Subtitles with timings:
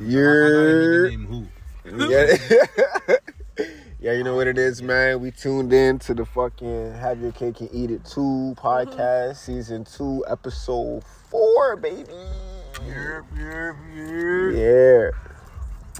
[0.00, 1.46] You're- I got a nigga named who?
[2.08, 3.16] Yeah.
[4.08, 5.20] yeah, you know what it is, man.
[5.20, 8.66] We tuned in to the fucking Have Your Cake and Eat It 2 mm-hmm.
[8.66, 12.04] podcast, season 2, episode 4, baby.
[12.86, 14.56] Yerp, yerp, yerp.
[14.56, 15.10] Yeah.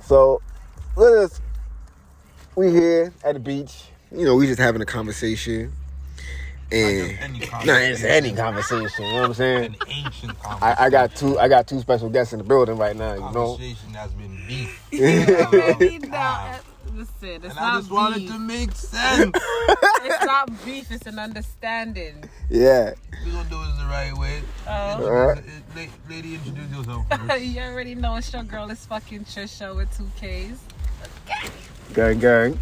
[0.03, 0.41] So,
[0.97, 1.43] let us,
[2.57, 3.89] we here at the beach.
[4.11, 5.71] You know, we just having a conversation.
[6.73, 9.65] And, Any no, it's any conversation, you know what I'm saying?
[9.65, 10.77] An ancient conversation.
[10.79, 11.39] I, I got two.
[11.39, 13.13] I got two special guests in the building right now.
[13.15, 13.57] You know.
[13.57, 14.83] Conversation has been beef.
[16.99, 17.41] Already know.
[17.41, 19.37] Listen, it's And not I just wanted to make sense.
[20.01, 20.91] It's not beef.
[20.91, 22.25] It's an understanding.
[22.49, 22.95] Yeah.
[23.25, 24.41] We're going to do it the right way.
[24.67, 25.39] Oh, Alright.
[25.39, 25.43] Uh,
[25.77, 27.05] la- Lady, introduce yourself.
[27.11, 27.43] first.
[27.45, 28.71] you already know it's your girl.
[28.71, 30.61] It's fucking Trisha with two Ks.
[31.95, 32.59] Gang, gang.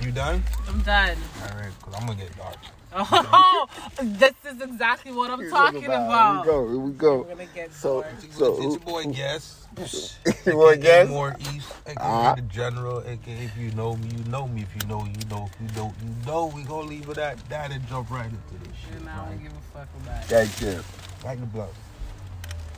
[0.00, 0.42] You done?
[0.68, 1.18] I'm done.
[1.42, 2.56] All right, because I'm going to get dark.
[2.92, 3.68] Oh,
[4.02, 6.44] this is exactly what I'm talking about.
[6.44, 6.68] Here we go.
[6.68, 7.16] Here we go.
[7.22, 8.14] We're gonna get So- dark.
[8.22, 9.56] It's, So- it's your boy Guess.
[10.46, 11.08] You want AKA guess?
[11.08, 12.34] More East, aka Ah.
[12.34, 14.62] the General, aka if you know me, you know me.
[14.62, 15.48] If you know, you know.
[15.54, 16.46] If you don't, you know.
[16.46, 18.98] We gonna leave it at that and jump right into this shit.
[19.00, 20.28] And I don't give a fuck about it.
[20.28, 20.80] Gang, yeah.
[21.24, 21.68] Like the blood.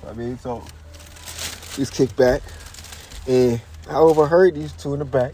[0.06, 0.62] I mean, so
[1.76, 2.42] just kick back,
[3.26, 5.32] and I overheard these two in the back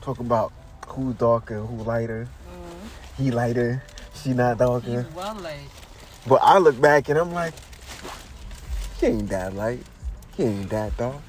[0.00, 0.52] talk about
[0.86, 2.28] who's darker, who lighter.
[3.16, 3.82] He lighter,
[4.14, 5.06] she not darker.
[5.14, 5.40] Well.
[6.26, 7.54] But I look back and I'm like,
[8.98, 9.82] he ain't that light.
[10.36, 11.20] He ain't that dark.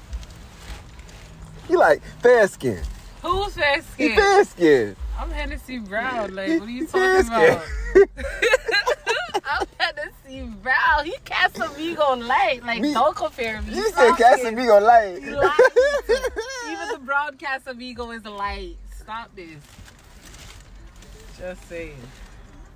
[1.68, 2.82] He like fair skin.
[3.22, 4.10] Who's fair skin?
[4.10, 4.96] He fair skin.
[5.18, 6.34] I'm Hennessy Brown.
[6.34, 7.64] Like, what are you talking about?
[9.44, 11.04] I'm Hennessy Brown.
[11.04, 12.64] He Casamigo light.
[12.64, 13.74] Like, Me- don't compare me.
[13.74, 14.22] You said Stop it.
[14.22, 15.22] Casamigo light.
[15.22, 15.50] Lied.
[16.70, 18.76] Even the brown Casamigo is light.
[18.98, 19.62] Stop this.
[21.38, 21.96] Just saying.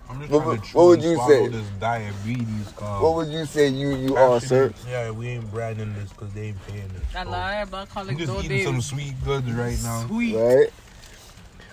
[0.09, 1.49] I'm just What trying would- to what would you swallow say?
[1.49, 3.03] This diabetes call.
[3.03, 4.73] What would you say you you are, sir?
[4.89, 7.15] Yeah, we ain't branding this because they ain't paying us.
[7.17, 10.07] I so lie about I'm calling just no eating some sweet goods right now.
[10.09, 10.35] Sweet.
[10.37, 10.73] Right?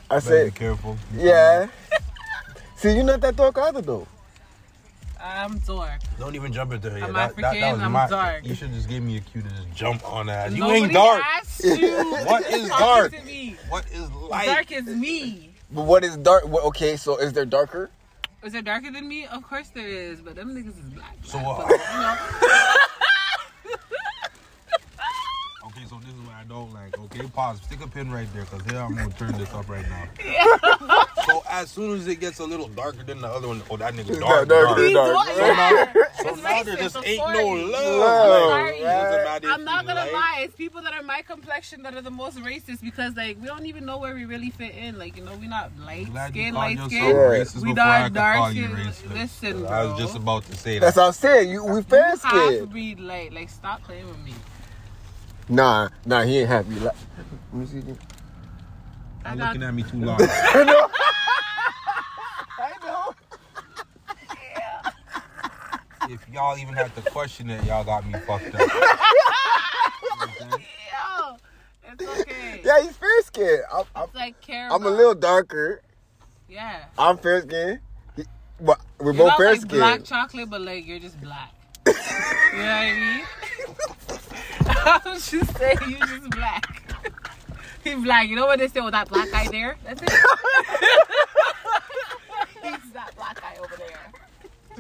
[0.10, 0.98] I Better said, be careful.
[1.16, 1.68] yeah.
[2.78, 4.08] See, you're not that dark either, though.
[5.20, 6.00] I'm dark.
[6.20, 6.98] Don't even jump into her.
[7.04, 8.46] I'm that, that, that African, was I'm my, dark.
[8.46, 10.52] You should just give me a cue to just jump on that.
[10.52, 11.24] You Nobody ain't dark.
[11.38, 11.98] asked you.
[12.26, 13.12] What is dark?
[13.18, 13.58] to me.
[13.68, 14.46] What is light?
[14.46, 15.47] Dark is me.
[15.72, 16.48] But what is dark?
[16.48, 17.90] What, okay, so is there darker?
[18.44, 19.26] Is there darker than me?
[19.26, 21.18] Of course there is, but them niggas is black.
[21.24, 21.68] So what?
[21.68, 22.18] but, you know,
[25.68, 26.98] Okay, so this is what I don't like.
[26.98, 27.62] Okay, pause.
[27.62, 30.08] Stick a pin right there, cause here I'm gonna turn this up right now.
[30.62, 30.67] so
[31.50, 34.20] as soon as it gets a little darker than the other one, oh that nigga
[34.20, 34.48] dark.
[34.48, 34.78] dark, dark.
[34.80, 35.14] He's dark.
[35.14, 35.28] dark.
[35.36, 35.94] So yeah.
[36.22, 37.38] So It's now there just I'm ain't sorry.
[37.38, 37.72] no love.
[38.00, 38.80] Love, Sorry.
[38.82, 40.38] Doesn't I'm not gonna like- lie.
[40.42, 43.66] It's people that are my complexion that are the most racist because like we don't
[43.66, 44.98] even know where we really fit in.
[44.98, 47.04] Like you know, we're not light Glad skin, light yourself skin.
[47.16, 48.72] racist We before not dark call skin.
[48.72, 49.14] racist.
[49.14, 51.02] Listen, I was just about to say That's that.
[51.02, 51.50] what I'm saying.
[51.52, 52.66] You we fair skin half skin.
[52.66, 53.34] breed light.
[53.34, 54.34] Like stop playing with me.
[55.50, 56.72] Nah, nah, he ain't happy.
[56.80, 56.96] Like,
[57.54, 57.98] let me see again.
[59.24, 60.18] I I'm looking at me too long.
[60.22, 60.90] I know.
[62.60, 63.14] I know.
[66.10, 68.62] If y'all even had to question it, y'all got me fucked up.
[70.60, 71.38] Yo,
[71.86, 72.62] it's okay.
[72.64, 73.62] Yeah, he's fair skinned.
[73.74, 74.70] I'm, I'm, like care.
[74.72, 75.82] I'm a little darker.
[76.50, 76.86] Yeah.
[76.98, 77.80] I'm fair skinned.
[78.60, 79.78] But we're You're both not fair like skin.
[79.78, 81.54] black chocolate, but like you're just black.
[81.86, 83.24] you know what I mean?
[85.06, 86.66] I'm just saying you're just black.
[87.84, 88.28] He's black.
[88.28, 89.78] You know what they say with that black guy there?
[89.86, 90.10] That's it.
[92.64, 94.07] He's that black guy over there.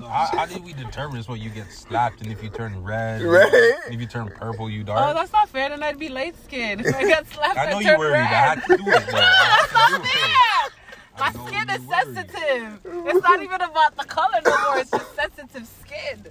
[0.07, 1.28] So how, how did we determine this?
[1.28, 3.51] What you get slapped, and if you turn red, Right.
[3.85, 5.01] and if you turn purple, you dark.
[5.06, 5.68] Oh, that's not fair.
[5.68, 6.79] Then I'd be light skinned.
[6.85, 8.12] If I got slapped, I know you turn worried.
[8.13, 8.22] red.
[8.22, 8.25] I
[8.56, 9.12] had to do it, though.
[9.12, 10.07] That's not to do it.
[10.07, 11.19] fair.
[11.19, 12.16] My skin is worried.
[12.16, 12.79] sensitive.
[12.85, 14.77] It's not even about the color no more.
[14.77, 16.27] It's just sensitive skin.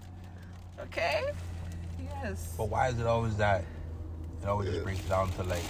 [0.80, 1.22] Okay?
[2.00, 2.54] Yes.
[2.56, 3.62] But why is it always that?
[4.42, 5.62] It always just breaks down to like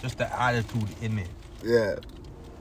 [0.00, 1.28] just the attitude in it.
[1.62, 1.96] Yeah.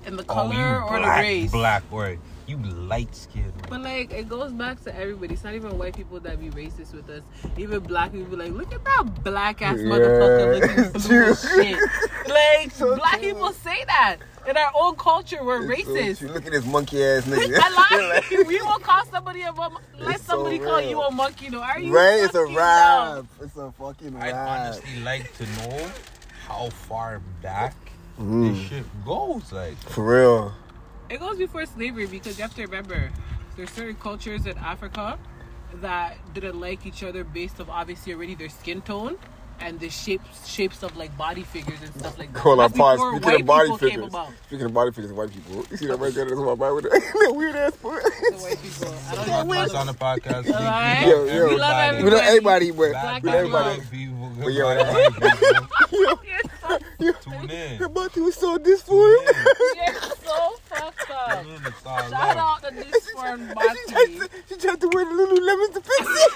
[0.06, 1.52] In the Oh, color you or black, the race.
[1.52, 3.54] black, or you light skinned.
[3.70, 5.34] But like it goes back to everybody.
[5.34, 7.22] It's not even white people that be racist with us.
[7.58, 9.86] Even black people be like, look at that black ass Yeah.
[9.86, 11.80] motherfucker looking blue shit.
[12.28, 13.34] Like So black true.
[13.34, 14.18] people say that.
[14.48, 16.18] In our own culture, we're racist.
[16.18, 17.58] So, look at this monkey ass nigga.
[17.62, 17.70] I
[18.30, 18.44] lie.
[18.46, 19.78] we will call somebody a bum.
[20.00, 21.62] Let It's so somebody call you a monkey though.
[21.62, 22.24] Are you right?
[22.24, 23.16] It's a fucking rap.
[23.16, 23.30] dumb?
[23.42, 24.24] It's a fucking rap.
[24.24, 24.60] I'd rap.
[24.60, 25.90] honestly like to know
[26.48, 27.74] how far back
[28.20, 28.54] Mm.
[28.54, 29.52] this shit goes.
[29.52, 30.54] Like, For real.
[31.14, 33.12] It goes before slavery because you have to remember
[33.56, 35.20] there's certain cultures in Africa
[35.76, 39.18] that didn't like each other based of obviously already their skin tone
[39.60, 42.40] and the shapes shapes of like body figures and stuff like that.
[42.40, 43.00] Hold on, pause.
[43.00, 44.12] Speaking white of body figures,
[44.48, 45.64] speaking of body figures, white people.
[45.70, 46.26] You see that right there?
[46.26, 48.02] That's my body with that weird ass foot.
[48.04, 48.96] The white people.
[49.10, 50.46] I don't know Us on the podcast.
[50.46, 51.08] we- Alright.
[51.08, 51.48] Yo, love yo.
[51.50, 52.02] We love everybody.
[52.02, 52.70] We know Everybody.
[52.70, 53.82] everybody, but Black we Black everybody.
[53.92, 56.80] people, But yo, goodbye, that- white people.
[57.00, 57.80] You're Tune in.
[57.80, 59.28] Your body was so disformed.
[59.76, 59.94] you're
[60.26, 61.44] so fucked up.
[61.44, 61.66] Tune in.
[61.68, 62.38] It's all Shout love.
[62.38, 64.18] out to this foreign she, tried body.
[64.20, 66.32] to, she tried to wear the Lululemon to fix it.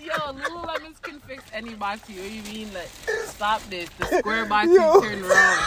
[0.06, 2.16] Yo, Lululemons can fix any boxy.
[2.16, 2.72] What do you mean?
[2.74, 2.88] Like,
[3.26, 3.88] stop this.
[3.98, 5.00] The square boxy Yo.
[5.00, 5.58] turn wrong.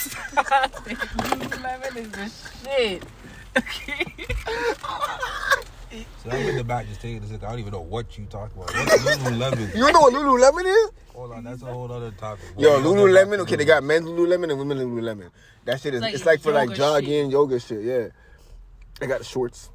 [0.00, 0.72] Stop.
[0.86, 2.30] Lululemon is the
[2.64, 3.04] shit.
[3.56, 4.09] Okay.
[6.22, 7.32] So I'm in the back just taking this.
[7.32, 8.74] I don't even know what you talk about.
[8.74, 9.74] What's Lululemon?
[9.74, 10.90] You know what Lululemon is?
[11.14, 12.44] Hold on, that's a whole other topic.
[12.58, 13.38] Yo, We'll get Lululemon.
[13.40, 13.66] Okay, they Lululemon.
[13.68, 15.30] got men's Lululemon and women Lululemon.
[15.64, 16.02] That shit is.
[16.02, 17.82] Like It's like for like yoga jogging, yoga shit.
[17.82, 18.08] Yeah.
[18.98, 19.70] They got shorts.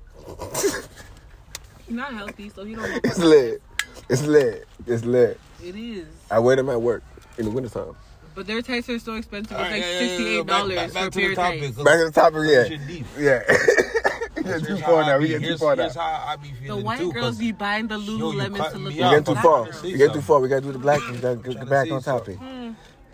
[1.87, 2.99] He's not healthy, so he don't know.
[3.03, 3.61] It's lit.
[4.09, 4.67] It's lit.
[4.85, 5.39] It's lit.
[5.63, 6.05] It is.
[6.29, 7.03] I wear them at work
[7.39, 7.95] in the wintertime.
[8.35, 9.51] But their tights are so expensive.
[9.51, 11.25] It's All right, like yeah, yeah, yeah, fifty-eight back- dollars back- for a to pair
[11.25, 13.43] the of topic, Back to the topic, yeah.
[13.47, 13.57] Yeah.
[14.35, 15.17] we get too far now.
[15.17, 15.83] We get too far now.
[15.83, 17.11] Here's how I be The white too.
[17.11, 19.61] girls 'cause be buying the Lululemon to look me We get too far.
[19.61, 20.39] trying to say We get too far.
[20.39, 21.01] We gotta do the black.
[21.09, 22.39] We gotta get back on topic.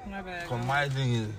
[0.07, 0.21] My
[0.67, 1.29] my thing is,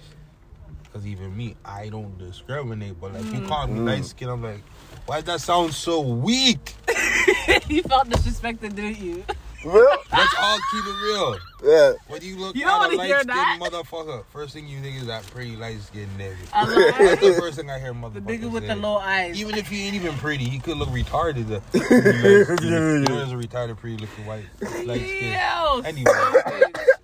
[0.84, 3.00] because even me, I don't discriminate.
[3.00, 3.42] But like, Mm.
[3.42, 3.86] you call me Mm.
[3.86, 4.62] light skin, I'm like,
[5.06, 6.74] why does that sound so weak?
[7.68, 9.24] you felt disrespected, didn't you?
[9.64, 11.36] Well, Let's all keep it real.
[11.64, 11.92] yeah.
[12.08, 15.06] When you look You don't at a wanna light-skinned motherfucker, first thing you think is
[15.06, 16.36] that pretty light skinned nigga.
[16.52, 19.38] That's the first thing I hear motherfucker The motherfuckers nigga with the low eyes.
[19.40, 21.46] Even if he ain't even pretty, he could look retarded.
[21.48, 24.44] There is a retarded pretty looking white
[24.84, 25.32] light skin.
[25.32, 26.12] Yo, Anyway,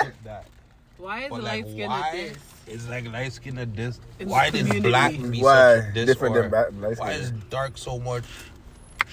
[0.00, 0.46] skip that.
[0.99, 2.37] why is But the like, light skin why like this?
[2.66, 4.00] is like light skin a dis?
[4.19, 6.06] In Why this does black be Why such a dis?
[6.06, 8.25] different or than black- light Why is dark so much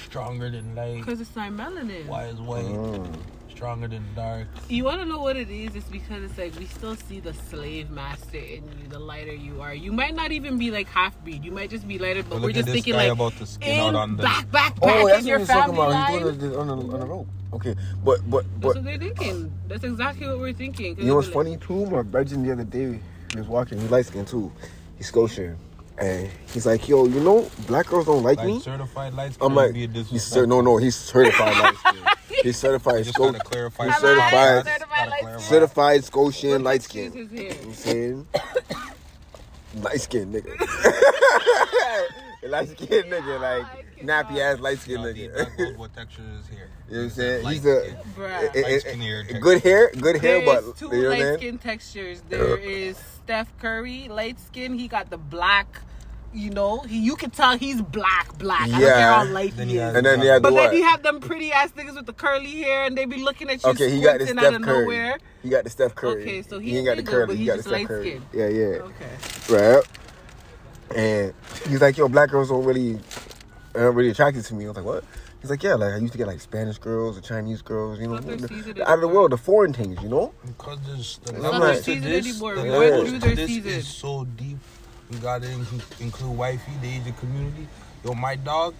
[0.03, 0.97] stronger than light?
[0.97, 2.05] Because it's not melanin.
[2.07, 3.15] Why is white Mm.
[3.49, 4.47] stronger than dark?
[4.69, 5.75] You want to know what it is?
[5.75, 8.87] It's because it's like we still see the slave master in you.
[8.89, 11.43] The lighter you are, you might not even be like half breed.
[11.43, 13.79] You might just be lighter, but But we're just thinking like about to skin in
[13.79, 14.23] out on the.
[14.23, 16.09] back, back, back Oh, that's in what your he's talking family about.
[16.09, 17.27] He's doing it on the, on the rope.
[17.53, 19.51] Okay, but but That's but what they're thinking.
[19.67, 20.97] That's exactly what we're thinking.
[20.97, 21.85] you know what's they'll be funny too?
[21.89, 22.99] My virgin the other day,
[23.31, 23.79] he was walking.
[23.79, 24.51] He's light skinned too.
[24.97, 25.57] He's Scotian,
[25.97, 29.45] and he's like, "Yo, you know, black girls don't like like me." certified light skin.
[29.47, 32.03] I'm like, be a he's cer- no, no, he's certified light skin.
[32.43, 33.85] He's certified Just Sco- gotta clarify.
[33.87, 34.65] he's certified.
[34.65, 37.11] certified- Gotta certified certified Scotian light skin.
[37.13, 37.41] his hair.
[37.43, 38.27] You know what I'm saying?
[39.81, 40.59] light skin nigga.
[42.49, 45.33] light skin nigga, like nappy ass light skin No, nigga.
[45.57, 46.69] that what texture is here.
[46.89, 47.43] You know what I'm saying?
[47.43, 47.97] light He's a- skin.
[48.15, 48.63] Bruh.
[48.63, 51.57] Light skin good hair, good hair, There's but two you know what I'm light skin
[51.57, 52.21] textures.
[52.29, 54.77] There is Steph Curry, light skin.
[54.77, 55.81] He got the black.
[56.33, 58.63] You know, he you can tell he's black, black.
[58.63, 59.23] I don't care Yeah.
[59.23, 59.95] how light Then he he is.
[59.95, 60.71] And then he had the But what?
[60.71, 63.49] then you have them pretty ass niggas with the curly hair, and they be looking
[63.49, 64.81] at you Okay, he got the Steph out of Curry.
[64.81, 65.17] nowhere.
[65.43, 66.23] He got the Steph Curry.
[66.23, 67.27] Okay, so he ain't got the curly.
[67.27, 68.19] but He he got the just Steph Curry.
[68.19, 68.25] light-skinned.
[68.33, 69.55] Yeah, yeah.
[69.55, 69.73] Okay.
[69.73, 69.83] Right.
[70.93, 71.33] And
[71.69, 72.99] he's like, yo, black girls don't really,
[73.75, 74.65] aren't really attracted to me.
[74.65, 75.03] I was like, what?
[75.41, 78.07] He's like, yeah, like I used to get like Spanish girls or Chinese girls, you
[78.07, 78.35] know, the-
[78.73, 80.33] the out of the world, the foreign things, you know.
[80.45, 82.55] Because there's the I'm levels not to seasoned this, anymore.
[82.55, 83.71] the We went to through their this season.
[83.71, 84.57] is so deep.
[85.11, 87.67] We gotta include, include wifey, the Asian community.
[88.03, 88.73] Yo, my dog,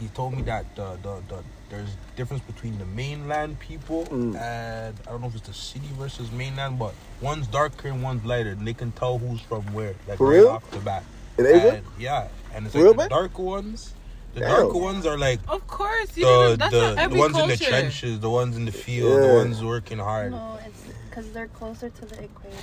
[0.00, 4.36] he told me that the, the, the there's difference between the mainland people Mm.
[4.38, 8.22] and I don't know if it's the city versus mainland, but one's darker and one's
[8.26, 9.94] lighter, and they can tell who's from where.
[10.06, 10.48] Like For right real?
[10.48, 11.04] off the bat.
[11.38, 11.76] In Asia?
[11.76, 13.08] And, yeah, and it's For like real, the man?
[13.08, 13.94] darker ones.
[14.34, 14.48] The Damn.
[14.48, 17.52] darker ones are like Of course, you the know, that's the, not the ones culture.
[17.52, 19.34] in the trenches, the ones in the field, the Yeah.
[19.34, 20.32] ones working hard.
[20.32, 22.56] No, it's because they're closer to the equator.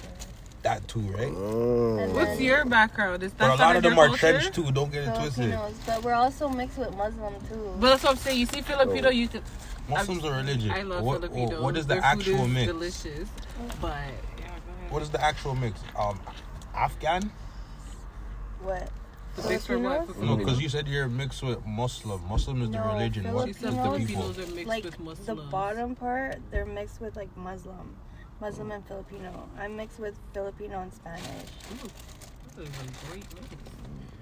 [0.64, 1.32] That too, right?
[1.32, 2.14] Mm.
[2.14, 3.24] What's your background?
[3.24, 4.40] Is that But a lot of them are culture?
[4.40, 4.72] trench too.
[4.72, 5.36] Don't get it twisted.
[5.52, 7.76] Filipinos, but we're also mixed with Muslim too.
[7.80, 8.40] But that's what I'm saying.
[8.40, 9.12] You see Filipino, Oh.
[9.12, 9.44] you could.
[9.88, 10.72] Muslims are religious.
[10.72, 11.62] I love what, Filipinos.
[11.64, 12.68] what is the Their actual food is mix?
[12.68, 13.30] Delicious,
[13.80, 14.92] but yeah, go ahead.
[14.92, 15.80] What is the actual mix?
[15.98, 16.20] Um,
[16.76, 17.32] Afghan?
[18.62, 18.90] what?
[19.36, 20.18] The mix for what?
[20.20, 22.22] No, because you said you're mixed with Muslim.
[22.28, 23.32] Muslim is the No, religion.
[23.34, 24.24] What She said the Filipinos- people?
[24.34, 27.96] Filipinos are mixed like with the bottom part, they're mixed with like Muslim,
[28.42, 29.48] Muslim and Filipino.
[29.58, 31.24] I'm mixed with Filipino and Spanish.
[32.58, 33.48] This is a great mix.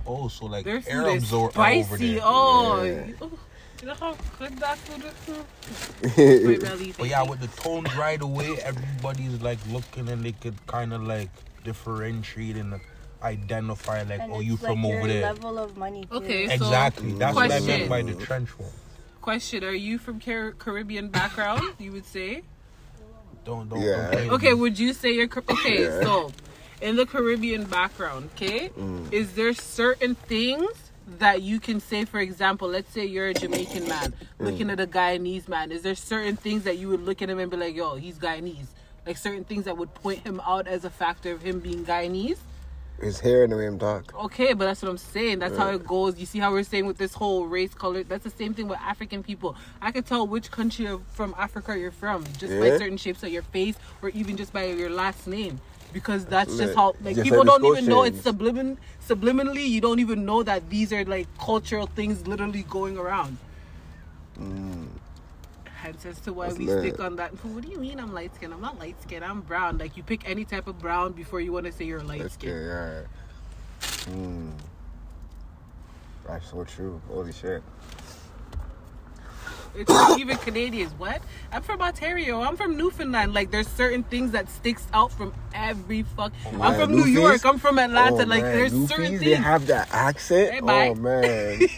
[0.06, 2.14] Oh, so like Their Arabs are, are over spicy.
[2.16, 2.22] there.
[2.24, 3.06] Oh, Yeah.
[3.08, 3.32] you
[3.82, 6.16] you know how good that food is?
[6.16, 6.66] too?
[6.66, 10.94] Oh, but yeah, with the tones right away, everybody's like looking and they could kind
[10.94, 11.30] of like
[11.64, 12.80] differentiate and
[13.24, 15.22] identify like, And oh, you like from your over there.
[15.22, 16.18] level of money too.
[16.18, 17.12] Okay, so- Exactly.
[17.14, 17.90] That's what I meant Question.
[17.90, 18.70] by the trench one.
[19.22, 21.62] Question: Are you from Car- Caribbean background?
[21.80, 22.44] You would say.
[23.46, 23.82] Don't don't.
[23.82, 24.12] Yeah.
[24.12, 25.84] don't Okay, would you say you're Car- okay?
[25.84, 26.02] Yeah.
[26.02, 26.32] So,
[26.82, 28.70] in the Caribbean background, okay?
[28.70, 29.12] Mm.
[29.12, 30.70] Is there certain things
[31.20, 34.46] that you can say, for example, let's say you're a Jamaican man Mm.
[34.46, 35.72] looking at a Guyanese man.
[35.72, 38.18] Is there certain things that you would look at him and be like, yo, he's
[38.20, 38.68] Guyanese?
[39.06, 42.38] Like certain things that would point him out as a factor of him being Guyanese?
[43.00, 44.12] His hair and the way him talk.
[44.16, 45.38] Okay, but that's what I'm saying.
[45.38, 46.18] That's how it goes.
[46.18, 48.04] You see how we're saying with this whole race color.
[48.04, 49.56] That's the same thing with African people.
[49.82, 53.44] I can tell which country from Africa you're from just by certain shapes of your
[53.44, 55.62] face, or even just by your last name,
[55.94, 58.78] because that's just how like Just people don't even know it's sublimin
[59.08, 59.68] subliminally.
[59.68, 63.38] You don't even know that these are like cultural things literally going around.
[64.40, 64.88] Mm.
[65.82, 66.48] Hence as to why.
[66.48, 66.80] That's we lit.
[66.80, 67.32] stick on that.
[67.46, 68.54] What do you mean I'm light skinned?
[68.54, 69.24] I'm not light skinned.
[69.24, 69.78] I'm brown.
[69.78, 72.66] Like you pick any type of brown before you want to say you're light skinned.
[72.66, 73.02] yeah.
[74.06, 74.52] Mm.
[76.28, 77.00] That's so true.
[77.08, 77.62] Holy shit.
[79.78, 80.92] It's not even Canadians.
[80.98, 81.22] What?
[81.52, 82.42] I'm from Ontario.
[82.42, 83.34] I'm from Newfoundland.
[83.34, 86.34] Like there's certain things that sticks out from every fuck.
[86.46, 87.46] Oh, I'm man, from New York.
[87.46, 88.24] I'm from Atlanta.
[88.24, 88.56] Oh, like man.
[88.58, 89.38] there's Newfies, certain They things.
[89.46, 90.52] have that accent.
[90.54, 91.60] Hey, oh man.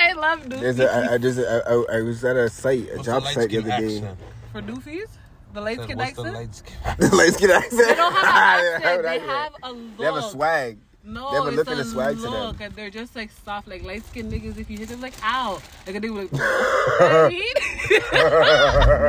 [0.00, 2.96] I love There's a, I, I just, I, I, I was at a site, a
[2.96, 3.96] What's job site the light-skin other day.
[3.96, 4.18] accent?
[4.52, 5.08] For Newfies,
[5.54, 6.34] the light skin the accent.
[6.34, 6.62] light
[6.98, 7.88] the light skin accent.
[7.88, 9.02] They don't have an accent.
[9.02, 9.96] They have a look.
[9.98, 10.78] They have a swag.
[11.08, 12.32] No, They have a it's look a and a swag to them.
[12.32, 14.58] look, and they're just like soft, like light skinned niggas.
[14.58, 16.32] If you hit them, like ow, like a nigga like.
[16.32, 17.32] you what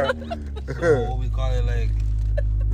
[0.05, 0.51] I mean?
[0.79, 1.89] So what we call it like,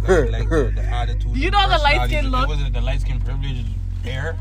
[0.09, 1.31] like, like the, the attitude.
[1.37, 2.47] You know the light personality, skin it look?
[2.49, 3.65] wasn't the light skin privilege
[4.05, 4.35] air.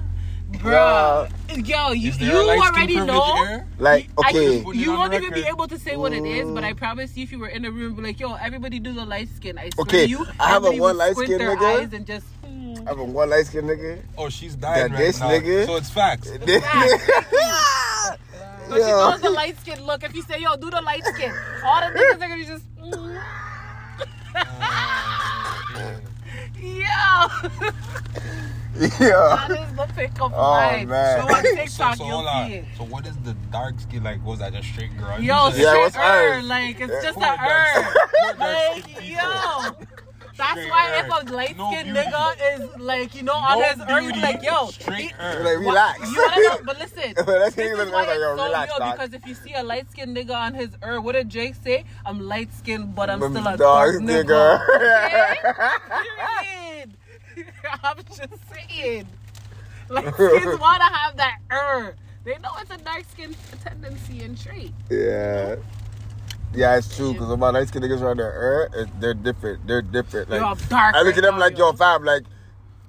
[0.51, 1.31] Bruh,
[1.67, 3.37] yo, you, you there a light skin already know.
[3.47, 3.67] air?
[3.79, 4.63] Like, okay.
[4.63, 6.65] Put it you won't the even be able to say what it is, but.
[6.65, 9.05] I promise you, if you were in a room, be like, "Yo, everybody do the
[9.07, 11.79] light skin." I swear Okay, you, I have a one light squint skin their nigga.
[12.53, 12.79] Eyes and just.
[12.83, 12.89] hmm.
[12.89, 14.03] I have a one light skin nigga.
[14.19, 15.29] Oh, she's dying That right this now.
[15.31, 16.29] nigga- So it's facts.
[18.69, 18.87] So she Yeah.
[19.11, 20.03] knows the light skin look.
[20.05, 21.33] If you say, "Yo, do the light skin,"
[21.65, 22.65] all the niggas are gonna just.
[22.81, 23.21] mm.
[26.63, 27.29] Yo, yeah.
[28.81, 30.89] that is the pickup Oh, line.
[30.89, 31.21] man.
[31.21, 32.47] Show on So, TikTok, so you'll on.
[32.49, 32.65] see it.
[32.79, 34.25] So what is the dark skin like?
[34.25, 35.21] Was that just straight girl?
[35.21, 37.95] Yo, just- Yeah, straight what's er, like it's just Poor a dark- er.
[38.21, 39.73] poor dark Like, yo.
[40.33, 40.45] People.
[40.45, 41.07] That's Straight why er.
[41.07, 42.01] if a light No skinned beauty.
[42.01, 43.79] nigga is like, you know, on No his
[44.17, 45.41] you like, yo, straight he- er.
[45.41, 46.11] Like, What- relax.
[46.11, 46.59] You know?
[46.65, 48.93] But listen, That's this the is why like, it's yo, so relax, yo dog.
[48.99, 51.85] because if you see a light skinned nigga on his er, what did Jake say?
[52.07, 54.67] I'm light skinned, but I'm I'm still a dark dark nigga.
[54.67, 55.79] nigga.
[56.43, 56.85] Okay?
[57.83, 58.21] I'm just
[58.53, 59.07] saying.
[59.89, 61.95] Like, kids wanna have that er.
[62.25, 63.35] They know it's a dark skin
[63.65, 64.73] tendency and trait.
[64.91, 65.57] Yeah.
[66.55, 67.13] Yeah, it's true.
[67.15, 69.67] Because my light skin niggas around there, uh, they're different.
[69.67, 70.31] They're different.
[70.31, 71.71] Like, Yo, I'm dark I look at them like, yo.
[71.71, 72.25] yo, fam, like,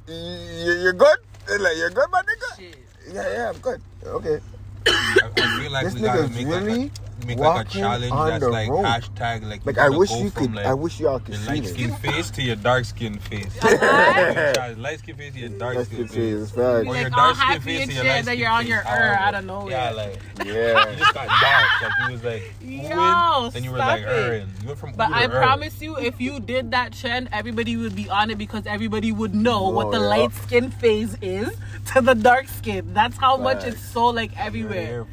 [0.07, 1.17] y- y- you're good?
[1.47, 2.57] They're like, you're good, my nigga?
[2.57, 2.77] Shit.
[3.13, 3.81] Yeah, yeah, I'm good.
[4.05, 4.39] Okay.
[4.87, 7.69] I, I feel like This we gotta nigga's make really like a, make like a
[7.69, 8.85] challenge on that's the like road.
[8.85, 9.65] hashtag like.
[9.65, 11.67] Like, I wish you from, could, like, I wish y'all could your see light it.
[11.67, 13.55] skin face to your dark skin face.
[13.63, 16.41] Light skin face to your dark Light skin skin face, face.
[16.43, 16.87] it's Be facts.
[16.87, 18.67] Or your like dark skin face and to your light and then skin you're on
[18.67, 19.71] your Oh, er out of nowhere.
[19.71, 20.95] Yeah, like you Yeah.
[20.95, 21.81] just got dark.
[21.81, 24.07] Like you was like, Yo, ooh, then you were stop like, it.
[24.07, 27.95] er, you went from But I promise you, if you did that trend, everybody would
[27.95, 31.49] be on it because everybody would know what the Oh, light skin phase is
[31.93, 32.93] to the dark skin.
[32.93, 35.05] That's how much it's so like You're everywhere.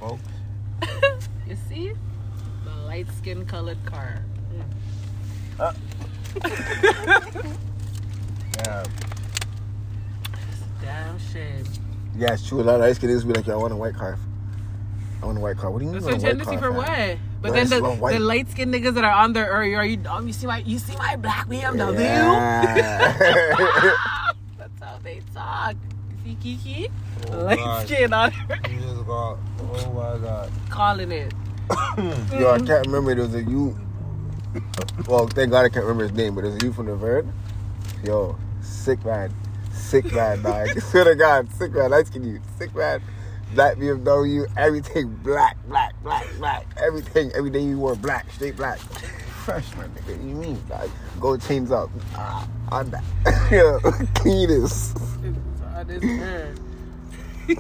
[1.51, 1.93] You see?
[2.65, 4.25] The light skin colored car.
[8.61, 8.85] Yeah.
[10.83, 11.65] Damn shame.
[12.15, 12.61] Yeah, it's true.
[12.61, 14.19] A lot of light skin niggas be like, yo, I want a white car.
[15.23, 15.71] I want a white car.
[15.71, 16.03] What do you mean?
[16.03, 17.19] That's you a want a white tendency for what?
[17.41, 19.99] But then the, the light skinned niggas that are on there, are you, are you,
[20.09, 21.99] um, you see my, you see my black BMW?
[21.99, 23.17] Yeah.
[24.59, 25.75] That's how they talk.
[26.31, 26.89] See Kiki?
[27.33, 28.33] Oh, light skin on
[28.71, 30.53] You just got, oh my god.
[30.69, 31.33] calling it.
[32.33, 33.15] Yo, I can't remember.
[33.15, 33.77] There was a you.
[35.09, 37.33] Well, thank God I can't remember his name, but there's a you from the Vern.
[38.05, 39.35] Yo, sick man,
[39.73, 40.69] sick man, dog.
[40.81, 41.91] Swear to God, sick man.
[41.91, 43.03] Light skin you, sick man.
[43.55, 46.67] Black BMW, everything black, black, black, black.
[46.77, 48.79] Everything, every day you wore black, straight black.
[49.45, 50.11] Fresh nigga.
[50.11, 51.91] You mean like gold chains up?
[52.15, 53.03] Ah, on that.
[53.51, 53.81] Yo,
[54.15, 54.97] cleanest,
[55.89, 56.55] It's on his hair.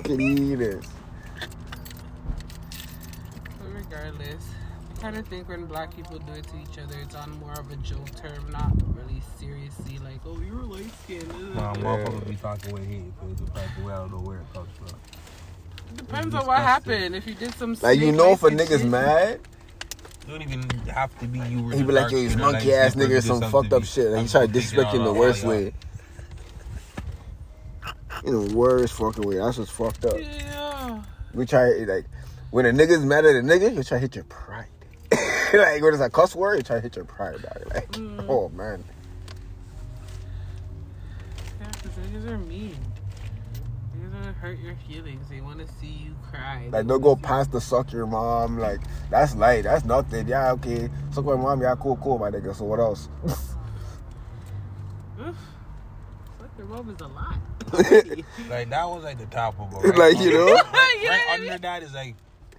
[0.04, 0.90] cleanest.
[3.58, 4.44] But regardless,
[4.94, 7.54] I kind of think when black people do it to each other, it's on more
[7.54, 9.98] of a joke term, not really seriously.
[9.98, 11.54] Like, oh, you're light skinned.
[11.54, 14.52] Nah, motherfuckers be talking with hate because the fact that we don't know where it
[14.52, 14.98] comes from.
[15.96, 17.16] Depends on what happened.
[17.16, 17.84] If you did some stuff.
[17.88, 19.40] Like you know, if a niggas mad,
[20.26, 21.68] You don't even have to be you.
[21.70, 24.08] he the be like, yo, he's monkey ass skin, nigga, some fucked up shit.
[24.08, 25.48] Like he I'm try to gonna take it disrespect you in the out, worst yeah.
[25.48, 25.72] way.
[28.24, 29.36] In the worst fucking way.
[29.36, 30.18] That's what's fucked up.
[30.20, 31.02] Yeah.
[31.32, 32.04] We try like
[32.50, 34.66] when a nigga's mad at a nigga, you try to hit your pride.
[35.12, 37.62] like when it's a cuss word, you try to hit your pride, dog.
[37.74, 38.26] Like, Mm.
[38.28, 38.84] oh man.
[41.60, 42.76] Yeah, 'cause Niggas are mean.
[43.96, 45.28] Niggas wanna hurt your feelings.
[45.28, 46.68] They wanna see you cry.
[46.70, 48.58] Like they'll go past the suck your mom.
[48.58, 49.64] Like that's light.
[49.64, 50.28] That's nothing.
[50.28, 50.90] Yeah, okay.
[51.12, 51.62] Suck my mom.
[51.62, 52.54] Yeah, cool, cool, my nigga.
[52.54, 53.08] So what else?
[56.70, 56.76] Oof.
[56.78, 57.36] Fuck is a lot.
[58.50, 59.96] Like that was like the top of it.
[59.96, 60.46] Like, you know?
[60.54, 61.60] right, You know right I under mean?
[61.60, 62.14] that is like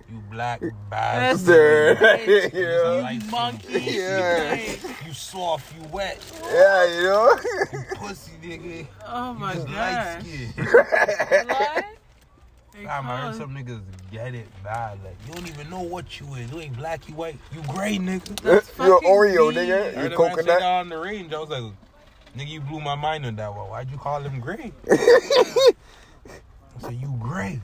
[0.10, 0.72] you black Sir.
[0.90, 2.54] bastard.
[2.54, 3.02] yeah.
[3.02, 3.80] Like, Monkey.
[3.92, 4.56] Yeah.
[5.06, 6.20] You soft, you wet,
[6.52, 7.36] yeah, you know.
[7.96, 8.88] pussy nigga.
[9.08, 10.22] Oh my you light god.
[10.24, 10.54] skin.
[11.48, 11.86] What?
[12.74, 15.00] Damn, I heard some niggas get it bad.
[15.04, 16.52] Like you don't even know what you is.
[16.52, 18.40] You ain't black, you white, you gray, nigga.
[18.42, 19.58] That's You're fucking Oreo, mean.
[19.58, 19.94] I nigga.
[19.94, 20.46] heard You a man say coconut.
[20.46, 21.34] that on the range.
[21.34, 21.74] I was like,
[22.38, 23.70] nigga, you blew my mind on that one.
[23.70, 24.72] Why'd you call him gray?
[24.92, 25.74] I
[26.80, 27.60] said, you gray.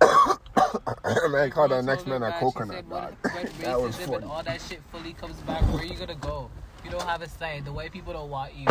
[1.30, 3.14] man, call that next man a coconut, said, dog.
[3.32, 4.26] when That was racism and funny.
[4.26, 6.50] all that shit fully comes back, where are you gonna go?
[6.84, 7.64] You don't have a side.
[7.64, 8.66] The white people don't want you.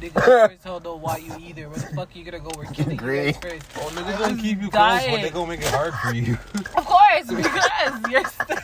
[0.00, 1.68] Niggas sure hell don't want you either.
[1.68, 2.50] Where the fuck you gonna go?
[2.56, 3.26] We're killing Agree.
[3.26, 3.66] you first.
[3.76, 6.38] Oh, niggas gonna keep you close, but they gonna make it hard for you.
[6.54, 8.24] Of course, because you're.
[8.24, 8.60] St-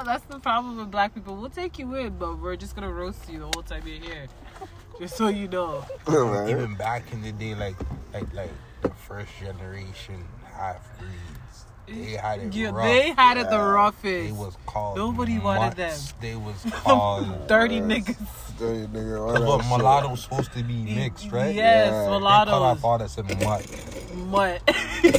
[0.00, 1.36] yeah, that's the problem with black people.
[1.36, 4.26] We'll take you in, but we're just gonna roast you the whole time you're here.
[4.98, 5.82] Just so you know.
[6.06, 6.48] Man.
[6.50, 7.74] Even back in the day, like
[8.12, 8.50] like like
[8.82, 10.22] the first generation
[10.54, 11.64] half breeds,
[12.04, 12.84] they had it Yeah, rough.
[12.84, 13.62] they had it the Yeah.
[13.70, 14.02] roughest.
[14.02, 14.98] They was called.
[14.98, 15.98] Nobody wanted them.
[16.20, 17.46] They was called.
[17.48, 18.49] Dirty niggas.
[18.60, 19.70] Dirty nigga, all That's that what shit.
[19.70, 21.54] mulatto was supposed to be mixed, right?
[21.54, 21.90] Yes, Yeah.
[21.90, 22.54] They cut mulattoes.
[22.54, 24.14] off all that said mutt.
[24.14, 24.62] Mutt.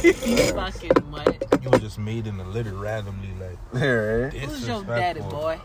[0.04, 1.44] you fucking mutt.
[1.62, 4.32] You were just made in the litter randomly, like Yeah, right?
[4.32, 5.60] Who's your daddy, boy?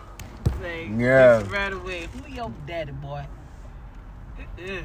[0.59, 1.43] Like, Yeah.
[1.49, 2.07] right away.
[2.25, 3.25] Who your daddy, boy?
[4.39, 4.81] Uh-uh.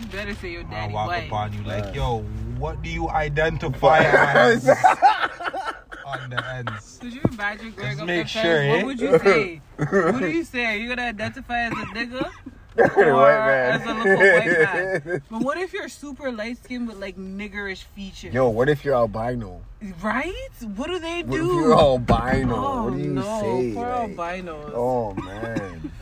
[0.00, 1.26] You better say your I walk white.
[1.26, 2.20] upon you like, yo,
[2.58, 4.66] what do you identify as
[6.06, 6.98] on the ends?
[7.00, 8.72] Could you imagine growing Let's up make with sure, parents?
[8.72, 8.76] eh?
[8.76, 9.60] What would you say?
[10.12, 10.64] what do you say?
[10.66, 12.30] Are you gonna identify as a nigga?
[12.76, 13.12] White Or
[13.46, 13.80] man.
[13.80, 15.22] as a little white man?
[15.30, 18.32] But what if you're super light skinned with like niggerish features?
[18.32, 19.60] Yo, what if you're albino?
[20.02, 20.32] Right?
[20.76, 21.54] What do they What if do?
[21.54, 22.54] you're albino?
[22.56, 23.72] oh what do you no, say?
[23.74, 24.72] poor Like, albinos.
[24.74, 25.92] oh man.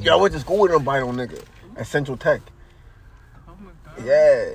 [0.00, 1.42] Yo, I went to school with an albino nigga
[1.76, 2.40] at Central Tech.
[3.98, 4.04] My.
[4.04, 4.54] Yeah.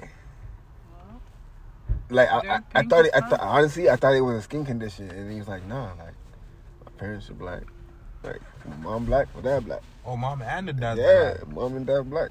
[2.09, 4.65] Like I, I, I thought, it, I thought honestly, I thought it was a skin
[4.65, 6.13] condition, and he was like, "Nah, like
[6.85, 7.63] my parents are black,
[8.23, 8.39] like
[8.79, 10.97] mom black, my dad black, oh, mom and the dad.
[10.97, 12.29] yeah, mom and dad black.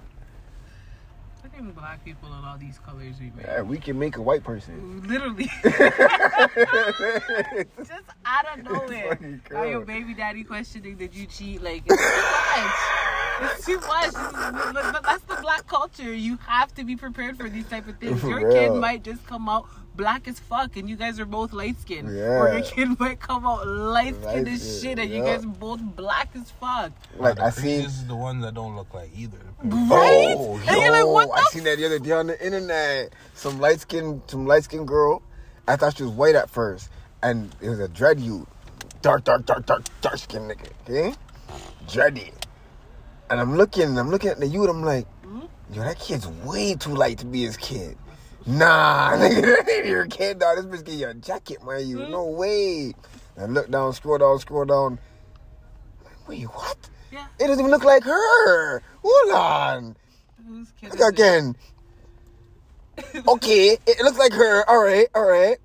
[1.44, 3.44] I think black people in all these colors we make.
[3.44, 5.50] Yeah, we can make a white person." Literally.
[7.76, 9.10] Just out of nowhere.
[9.10, 11.62] Fucking Are your baby daddy questioning did you cheat?
[11.62, 13.05] Like it's too much.
[13.42, 14.12] It's too much.
[14.12, 16.12] But but that's the black culture.
[16.14, 18.20] You have to be prepared for these type of things.
[18.20, 21.52] For Your kid might just come out black as fuck, and you guys are both
[21.52, 22.08] light skinned.
[22.08, 25.36] Or your kid might come out light skinned as shit, and you yeah.
[25.36, 26.92] guys both black as fuck.
[27.16, 27.84] like I see This seen.
[27.86, 29.38] is the ones that don't look like either.
[29.62, 30.34] Right?
[30.36, 33.12] Oh, And you're like, yo, what I seen that the other day on the internet.
[33.34, 35.22] Some light skinned some light skin girl.
[35.66, 36.90] I thought she was white at first,
[37.22, 38.46] and it was a dread you,
[39.02, 40.70] dark, dark, dark, dark, dark skin nigga.
[40.88, 41.14] Okay,
[41.88, 42.32] dready.
[43.28, 44.68] And I'm looking, I'm looking at the youth.
[44.68, 45.40] I'm like, hmm?
[45.72, 47.96] yo, that kid's way too light to be his kid.
[48.46, 50.56] Nah, nigga, that ain't your kid, dog.
[50.56, 51.86] This bitch get your jacket, man.
[51.86, 52.12] You hmm?
[52.12, 52.94] no way.
[53.36, 54.98] And I look down, scroll down, scroll down.
[56.28, 56.76] Wait, what?
[57.10, 57.26] Yeah.
[57.40, 58.82] It doesn't even look like her.
[59.02, 59.96] Hold on.
[60.46, 61.56] Whose kid Look again.
[63.28, 64.68] Okay, it looks like her.
[64.70, 65.58] All right, all right.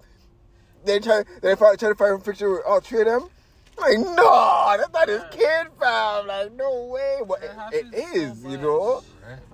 [0.83, 1.23] They try.
[1.41, 3.29] They try to find a picture with all three of them.
[3.79, 6.27] Like, no, that's not his kid, fam.
[6.27, 7.19] Like, no way.
[7.27, 9.03] But it, That it happens is, so you know.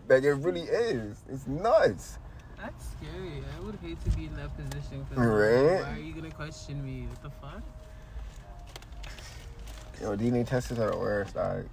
[0.10, 1.18] Like, it really is.
[1.30, 2.18] It's nuts.
[2.58, 3.44] That's scary.
[3.56, 5.06] I would hate to be in that position.
[5.10, 5.82] 'cause Right.
[5.84, 7.08] Why are you gonna question me?
[7.08, 7.62] What the fuck?
[10.02, 11.36] Yo, DNA tests are the worst.
[11.36, 11.66] Like,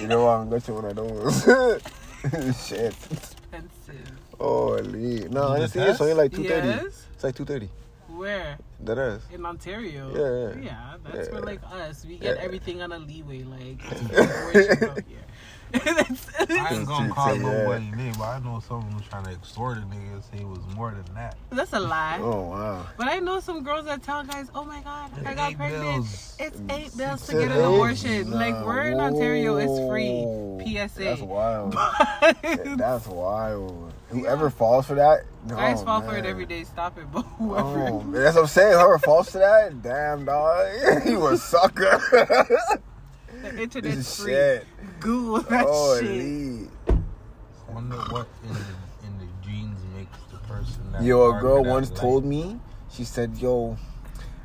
[0.00, 1.42] you know, I'm going to one of those.
[2.66, 2.94] Shit.
[3.10, 4.10] Expensive.
[4.38, 5.28] Holy.
[5.28, 5.88] No, I The didn't see it.
[5.88, 6.68] It's only like 230.
[6.68, 7.06] Yes.
[7.14, 7.70] It's like 230.
[8.16, 8.58] Where?
[8.80, 9.22] That is.
[9.32, 10.10] In Ontario.
[10.14, 10.64] Yeah, yeah.
[10.66, 11.34] Yeah, that's Yeah.
[11.38, 12.04] for like us.
[12.04, 12.42] We get Yeah.
[12.44, 13.42] everything on a leeway.
[13.44, 15.18] Like, it's out here.
[15.84, 17.42] That's- I ain't gonna call Yeah.
[17.42, 20.46] nobody name, but I know someone was trying to extort a nigga and say it
[20.46, 21.36] was more than that.
[21.50, 22.20] that's a lie.
[22.22, 22.86] Oh, wow.
[22.96, 25.56] But I know some girls that tell guys, "Oh my god, I It's got eight
[25.56, 25.82] pregnant.
[25.82, 26.36] bills.
[26.38, 27.64] It's mm, eight bills to get an eight?
[27.64, 28.30] abortion.
[28.30, 29.88] like we're in Ontario, it's whoa.
[29.88, 30.74] free.
[30.76, 31.24] That's PSA.
[31.24, 31.74] wild.
[31.74, 33.92] Yeah, That's wild.
[34.14, 36.64] Whoever falls for that, no, Guys fall for it oh, every day.
[36.64, 37.88] Stop it, but oh, whoever.
[37.88, 38.72] Oh, man, that's what I'm saying.
[38.72, 42.00] Whoever falls for that, damn dog, he was sucker.
[43.42, 44.32] The internet's free.
[44.32, 44.66] Shit.
[45.00, 46.68] Google that Oh, shit.
[46.88, 48.60] I Wonder what in the
[49.06, 51.98] in the genes makes the person that Yo, a girl once light.
[51.98, 52.58] told me,
[52.90, 53.76] she said, "Yo,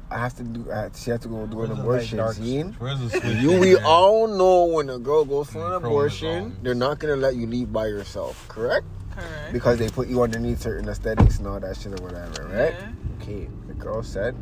[0.09, 0.69] I have to do.
[0.71, 2.17] I, she has to go do an Where's the abortion.
[2.17, 2.61] dark See?
[2.63, 3.23] Where's the switch?
[3.37, 7.35] You, we all know when a girl goes for an abortion, they're not gonna let
[7.35, 8.85] you leave by yourself, correct?
[9.19, 9.53] Correct.
[9.53, 12.73] Because they put you underneath certain aesthetics and all that shit or whatever, right?
[12.79, 12.91] Yeah.
[13.21, 14.35] Okay, the girl said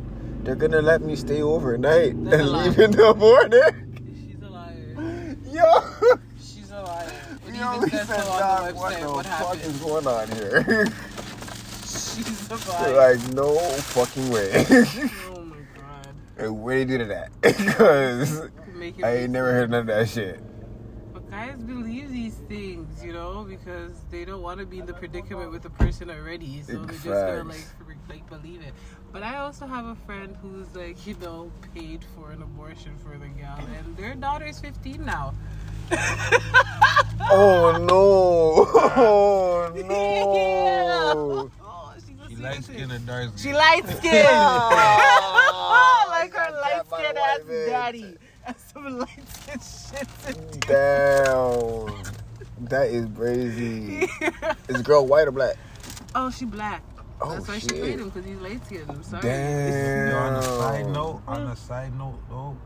[0.44, 2.64] they're gonna let me stay overnight and That's a lie.
[2.68, 4.04] leave in the morning.
[4.14, 5.36] She's a liar.
[5.50, 7.12] Yo, She's a liar.
[7.46, 10.28] Even he says said, so on "Dog, the what the What, fuck is going on
[10.30, 10.86] here?
[11.82, 13.14] She's a liar.
[13.16, 14.50] like, no fucking way.
[15.30, 16.08] oh my god.
[16.36, 17.30] Hey, Where they do that?
[17.42, 18.48] Because
[19.02, 20.40] I ain't never heard none of that shit.
[21.30, 24.94] But guys believe these things, you know, because they don't want to be in the
[24.94, 26.62] predicament with the person already.
[26.62, 27.66] So they're just gonna like,
[28.08, 28.72] like believe it.
[29.12, 33.16] But I also have a friend who's like, you know, paid for an abortion for
[33.18, 35.34] the gal, and their daughter's 15 now.
[37.30, 38.64] Oh no!
[38.96, 41.50] Oh no!
[41.60, 42.62] Oh, She sweet light thing.
[42.62, 43.52] skin and dark skin.
[43.52, 44.26] She light skinned.
[44.30, 48.16] Oh, like her light that by skinned ass daddy.
[48.54, 50.60] And some light skinned shit.
[50.60, 52.02] Damn.
[52.68, 54.02] That is crazy.
[54.68, 55.56] Is the girl white or black?
[56.14, 56.82] oh, she black.
[57.20, 57.82] Oh, That's why she shit.
[57.82, 58.86] paid him because he's light skinned.
[58.88, 59.22] I'm sorry.
[59.22, 60.08] Damn.
[60.10, 62.56] Yo, on a side note, on a side note though,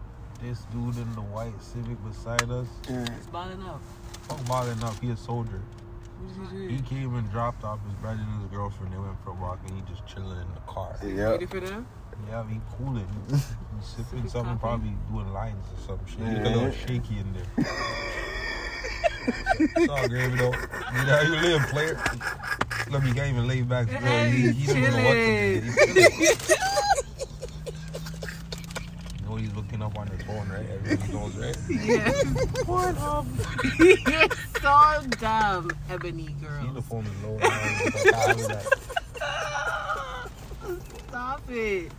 [0.43, 3.81] this dude in the white Civic beside us, It's balling up.
[4.29, 4.95] fuck balling up.
[5.01, 5.61] He a soldier.
[6.21, 6.83] What did you He do?
[6.85, 8.93] came and dropped off his brother and his girlfriend.
[8.93, 10.97] They went for a walk and he just chilling in the car.
[11.05, 11.37] Yeah.
[12.29, 12.31] Ready for them?
[12.31, 13.09] Yeah, he cooling.
[13.29, 13.41] He, he
[13.83, 14.61] sipping Sipping something, coffee?
[14.61, 16.19] probably doing lines or some shit.
[16.19, 16.43] He Yeah.
[16.43, 17.49] got a little shaky in there.
[19.59, 20.53] it's all gravy though.
[20.53, 21.97] You know how you live, player.
[22.91, 23.89] Look, you can't even lay back.
[23.89, 24.01] Bro.
[24.01, 25.67] He, he don't know what to do.
[25.67, 26.51] He's.
[29.21, 30.67] You know he's looking up on his phone, right?
[30.71, 31.57] Everybody knows, right?
[31.69, 32.25] Yes.
[34.09, 34.29] You're
[34.61, 36.83] so dumb, Ebony See, the girl.
[36.83, 37.49] phone is low now.
[37.51, 38.67] He's like, "Ah, look at that."
[41.09, 41.93] Stop it.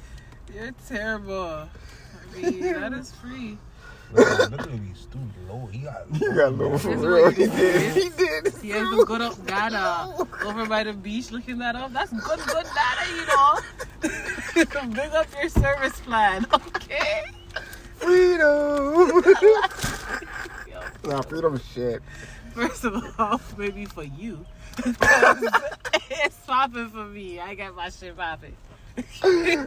[0.54, 1.68] You're terrible.
[2.36, 3.58] I mean, that is free.
[4.13, 5.68] Look at look at him, he's too low.
[5.72, 7.32] He got You got low for That's real.
[7.32, 7.52] He did.
[7.52, 7.94] did.
[7.94, 8.54] He did.
[8.62, 11.92] He has some good up data over by the beach looking that up.
[11.94, 13.60] That's good, good data, you know.
[14.94, 17.24] Big up your service plan, okay?
[17.96, 19.24] Freedom.
[21.06, 22.04] nah, freedom shit.
[22.54, 24.46] First of all, maybe for you.
[24.78, 27.39] it's popping for me.
[27.39, 28.56] I got my shit popping.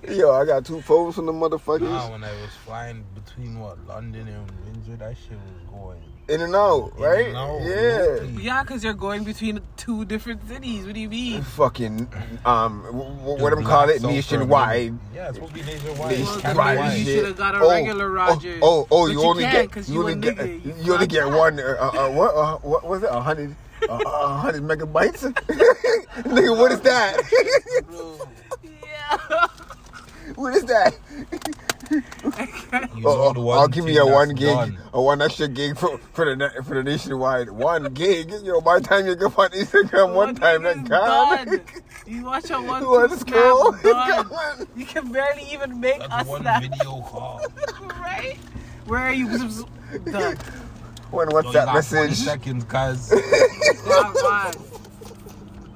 [0.08, 1.80] Yo, I got two phones from the motherfuckers.
[1.80, 6.02] Nah, when I was flying between what London and Windsor, that shit was going.
[6.28, 7.26] In and out, in right?
[7.28, 8.22] and out, Yeah.
[8.40, 10.84] Yeah, because you're going between two different cities.
[10.84, 11.42] What do you mean?
[11.42, 12.08] Fucking,
[12.44, 14.88] um, w- w- what I'm call it, black nationwide.
[14.90, 15.98] South Yeah, it's supposed to be nationwide.
[15.98, 18.58] Well, It's Nationwide maybe you should have got a Oh, regular Rogers.
[18.62, 20.64] Oh, oh, oh you you only can't get, 'cause you you only a get, nigga.
[20.64, 21.60] You you only get one.
[21.60, 23.08] Uh, uh, what, uh, what was it?
[23.10, 23.54] A hundred,
[23.88, 25.32] uh, a hundred megabytes.
[26.26, 27.22] Nigga, what is that?
[29.10, 29.46] Yeah.
[30.36, 30.94] what is that?
[31.90, 32.02] You
[33.04, 34.78] Oh, know the oh, one I'll give you a one gig, done.
[34.92, 37.50] a one extra gig for for the na- for the nationwide.
[37.50, 38.60] One gig, yo.
[38.60, 41.46] By the time you go on Instagram one time, thing that is gone.
[41.46, 41.60] done.
[42.06, 44.28] You watch a one, One two scroll, snap, it's done.
[44.28, 44.66] gone.
[44.76, 46.62] You can barely even make That's a one snap.
[46.62, 47.40] video call.
[48.00, 48.36] right?
[48.86, 49.26] Where are you?
[50.04, 50.36] Done.
[51.10, 52.16] One So you WhatsApp got 40 message.
[52.16, 53.10] seconds, cuz.
[53.84, 54.54] Got one.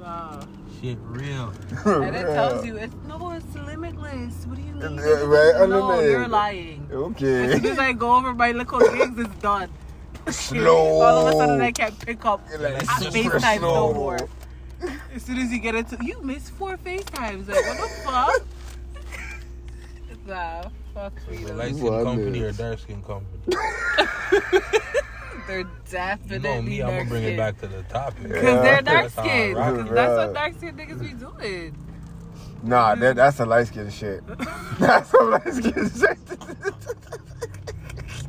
[0.01, 0.41] Wow.
[0.81, 1.53] Shit real.
[1.85, 3.10] And it tells you it's no,
[3.47, 4.47] it's limitless.
[4.47, 4.99] What do you uh, mean?
[4.99, 6.11] Yeah, right, No, unlimited.
[6.11, 6.89] you're lying.
[6.93, 7.45] Okay.
[7.45, 9.71] As soon as I go over my little gigs, it's done.
[10.31, 11.01] Slow.
[11.03, 13.95] All of a sudden, I can't pick up You're like, at super FaceTime no slow.
[13.95, 14.19] more.
[15.15, 17.49] As soon as you get into, you miss four FaceTimes.
[17.49, 18.43] Like, what the fuck?
[20.27, 20.63] nah,
[20.95, 21.57] fuck The freedom.
[21.59, 23.57] light skin What company is- or dark skin company?
[25.47, 28.23] They're You definitely know me, I'm gonna bring it back to the topic.
[28.23, 28.63] Because Yeah.
[28.63, 29.57] they're dark That's how I skinned.
[29.57, 29.75] rock.
[29.77, 31.77] 'Cause That's what dark skin niggas be doing.
[32.63, 34.23] Nah, that, that's a light skin shit.
[34.79, 36.19] That's a light skin shit.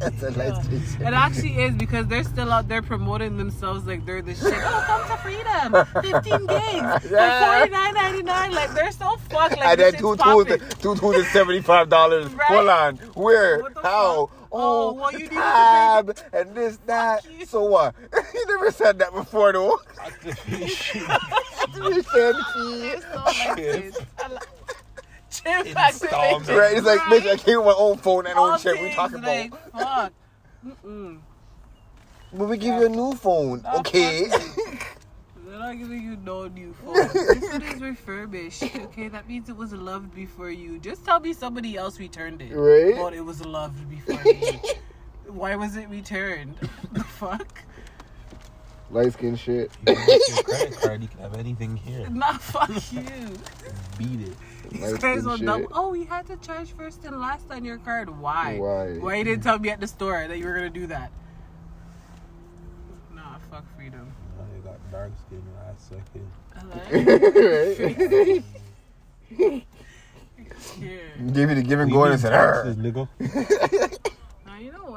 [0.01, 1.01] that's a light skin shit.
[1.01, 4.53] It actually is because they're still out there promoting themselves like they're the shit.
[4.53, 5.85] Oh, come to freedom.
[6.03, 7.11] 15 gigs.
[7.11, 7.67] Yeah.
[7.69, 8.51] Like $49.99.
[8.53, 9.57] Like they're so fucked.
[9.57, 10.59] Like and this then shit's two popping.
[10.59, 12.27] two two two is seventy five dollars.
[12.41, 12.47] Right.
[12.47, 13.59] Hold on, where?
[13.61, 14.25] What the How?
[14.27, 14.37] fuck?
[14.53, 17.25] Oh, Oh, well, you needed to tab and this that.
[17.47, 17.95] So what?
[18.33, 19.79] you never said that before though.
[20.03, 21.01] Activation.
[21.75, 22.87] you said fee.
[22.89, 23.97] It's so like this.
[24.19, 24.37] I
[25.43, 25.77] Chip Installment.
[25.77, 26.55] activation.
[26.55, 26.77] Right?
[26.77, 28.79] It's like, bitch, I came with my own phone and own shit.
[28.81, 30.11] We talking like, about.
[30.11, 30.13] fuck.
[30.85, 31.19] Mm-mm.
[32.33, 34.27] But we give you a new phone, Oh, okay?
[34.27, 36.93] They're not giving you no new phone.
[36.93, 38.63] this one is refurbished.
[38.63, 40.79] Okay, that means it was loved before you.
[40.79, 42.53] Just tell me somebody else returned it.
[42.53, 42.95] Right?
[42.95, 44.59] But it was loved before you.
[45.27, 46.55] Why was it returned?
[46.93, 47.63] the fuck?
[48.93, 49.71] Light skin shit.
[49.87, 52.07] You can get your credit card, you can have anything here.
[52.11, 53.01] Nah, fuck you.
[53.97, 54.37] Beat it.
[54.69, 55.45] These Light guys skin will shit.
[55.45, 55.67] dumb.
[55.71, 58.09] Oh, you had to charge first and last on your card.
[58.09, 58.57] Why?
[58.57, 58.97] Why?
[58.99, 61.11] Why you didn't tell me at the store that you were gonna do that?
[63.13, 64.11] Nah, fuck freedom.
[64.37, 66.31] Now you got dark skin last second.
[69.39, 69.63] right?
[70.79, 70.97] Yeah.
[71.33, 73.07] Give me the give and go and said, taxes, nigga.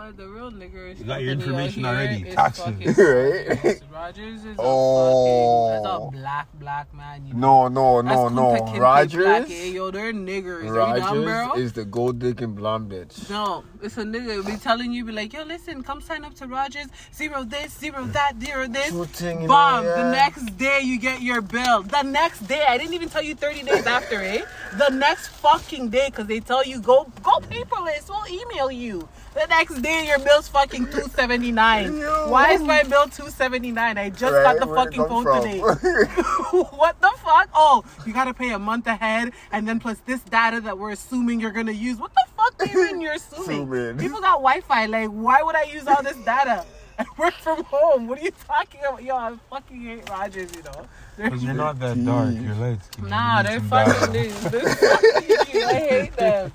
[0.04, 0.16] Now you?
[0.16, 0.98] The real niggers.
[0.98, 2.22] You got your information here already.
[2.28, 2.64] is Taxes.
[2.98, 3.56] Right?
[3.56, 3.80] Rogers.
[3.90, 5.68] Rogers is Oh.
[5.68, 7.26] a fucking that's a black black man.
[7.26, 7.68] You know.
[7.68, 8.78] No, no, That's no, no.
[8.78, 9.24] Rogers.
[9.24, 9.64] Black, eh?
[9.66, 10.68] Yo, they're niggers.
[10.70, 11.32] Are you dumb, bro?
[11.48, 13.30] Rogers is the gold dick and blonde bitch.
[13.30, 16.46] No, it's a nigga be telling you, be like, yo, listen, come sign up to
[16.46, 16.86] Rogers.
[17.14, 18.88] Zero this, zero that, zero this.
[18.90, 19.84] Shooting Bomb.
[19.84, 21.82] the The next day you get your bill.
[21.82, 24.42] The next day, I didn't even tell you 30 days after, eh?
[24.76, 28.08] The next fucking day, because they tell you, go go paperless.
[28.08, 29.08] We'll email you.
[29.34, 32.30] The next day, your bill's fucking 279 Yo.
[32.30, 35.42] Why is my bill 279 I just got the Right, where'd it fucking phone from?
[35.42, 35.58] today.
[36.76, 37.48] what the fuck?
[37.52, 41.40] Oh, you gotta pay a month ahead, and then plus this data that we're assuming
[41.40, 41.98] you're gonna use.
[41.98, 43.62] What the fuck do you mean you're assuming?
[43.72, 43.98] Assuming.
[43.98, 44.86] People got Wi-Fi.
[44.86, 46.64] Like, why would I use all this data?
[46.98, 48.06] I work from home.
[48.06, 49.02] What are you talking about?
[49.02, 50.54] Yo, I fucking hate Rogers.
[50.54, 50.86] You know.
[51.16, 52.34] Because you're not that dark.
[52.40, 52.78] You're light.
[53.02, 54.50] Nah, they're fucking dudes.
[54.50, 56.52] They're fucking I hate them.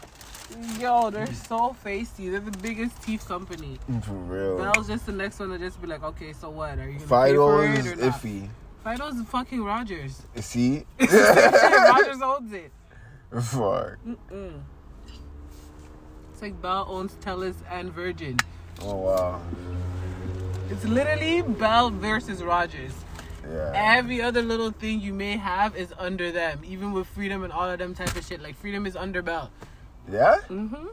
[0.80, 2.30] Yo, they're so facey.
[2.30, 3.80] They're the biggest teeth company.
[4.04, 4.58] For real.
[4.58, 6.78] Bell's just the next one to just be like, okay, so what?
[6.80, 8.14] Are you gonna pay for Fido it is or not?
[8.22, 8.50] iffy.
[8.84, 10.22] Fido's fucking Rogers.
[10.36, 10.86] See?
[11.00, 12.72] Rogers owns it.
[13.32, 13.98] Fuck.
[14.08, 14.62] Mm-mm.
[16.34, 18.38] It's like Bell owns Telus and Virgin.
[18.82, 19.42] Oh wow.
[20.70, 22.94] It's literally Bell versus Rogers.
[23.48, 23.72] Yeah.
[23.76, 27.70] Every other little thing you may have is under them, even with Freedom and all
[27.70, 28.42] of them type of shit.
[28.42, 29.52] Like Freedom is under Bell.
[30.10, 30.38] Yeah?
[30.50, 30.88] Mm-hmm.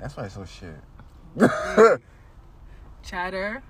[0.00, 0.76] That's why it's so shit.
[3.04, 3.62] Chatr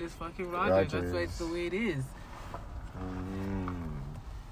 [0.00, 0.92] is fucking Rogers.
[0.92, 2.04] That's why it's the way it is.
[2.98, 3.74] Mm.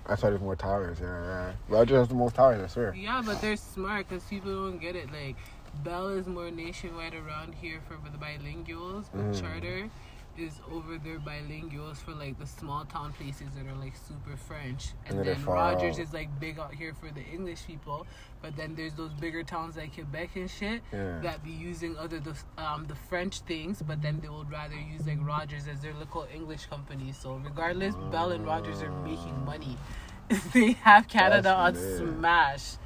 [0.07, 0.99] That's why there's more towers.
[1.01, 1.53] Yeah, yeah.
[1.69, 2.95] Roger has the most towers, I swear.
[2.95, 5.11] Yeah, but they're smart because people don't get it.
[5.11, 5.37] Like
[5.83, 9.41] Bell is more nationwide around here for the bilinguals, but Mm.
[9.41, 9.91] Charter
[10.39, 14.89] is over there bilinguals for like the small town places that are like super French,
[15.07, 17.67] and, And then they're then far Rogers is like big out here for the English
[17.67, 18.07] people.
[18.43, 21.21] But then there's those bigger towns like Quebec and shit Yeah.
[21.21, 25.07] that be using other the um the French things, but then they would rather use
[25.07, 27.13] like Rogers as their local English company.
[27.13, 29.77] So regardless, Bell and Rogers are making money.
[30.53, 32.77] they have Canada on smash.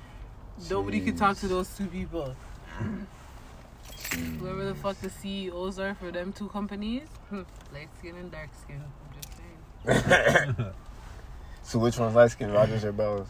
[0.70, 2.34] Nobody can talk to those two people.
[4.40, 7.42] Whoever the fuck the CEOs are for them two companies, hmm,
[7.72, 8.82] light skin and dark skin.
[8.82, 10.72] I'm just saying.
[11.68, 12.50] So which one's light skin?
[12.50, 13.28] Rogers or Bell's?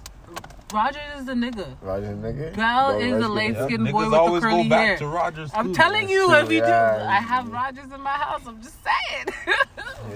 [0.73, 1.77] Rogers is the nigga.
[1.81, 2.55] Rogers a nigga?
[2.55, 3.57] Bell Bell is the light-skinned?
[3.57, 4.97] light skin boy niggas with the curly go back hair.
[4.99, 5.51] to Rogers.
[5.55, 5.75] I'm too.
[5.75, 7.07] telling That's you, true, if you do, yeah.
[7.09, 8.43] I have Rogers in my house.
[8.47, 9.27] I'm just saying.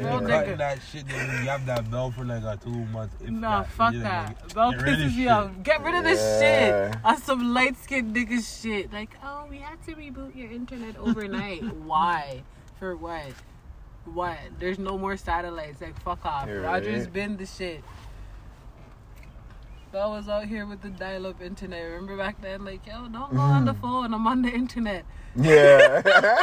[0.01, 0.09] Yeah.
[0.19, 0.59] Real Cutting nigga.
[0.59, 3.15] that shit, then you have that bell for like a two months.
[3.21, 3.71] if Nah, that.
[3.73, 4.27] fuck that.
[4.29, 5.29] like, Bell get pisses this me shit.
[5.29, 5.51] off.
[5.63, 6.91] Get rid of this Yeah.
[6.93, 8.93] shit on some light skinned nigga shit.
[8.93, 11.63] Like, oh, we had to reboot your internet overnight.
[11.85, 12.43] Why?
[12.79, 13.33] For what?
[14.07, 14.39] What?
[14.59, 15.81] There's no more satellites.
[15.83, 16.47] Like, fuck off.
[16.49, 17.13] You're Rogers right.
[17.13, 17.83] been the shit.
[19.93, 21.83] Bell was out here with the dial up internet.
[21.85, 22.65] Remember back then?
[22.65, 23.65] Like, yo, don't go on Mm-hmm.
[23.67, 24.15] the phone.
[24.15, 25.05] I'm on the internet.
[25.37, 26.03] Yeah.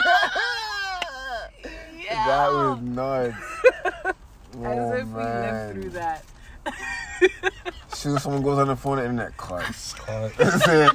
[1.99, 2.25] Yeah.
[2.25, 3.35] That was nuts.
[4.05, 4.15] As
[4.55, 6.23] Oh, if we lived through that.
[7.99, 9.91] Soon as someone goes on the phone, the internet cuts.
[9.93, 10.31] Cut.
[10.37, 10.91] That's it.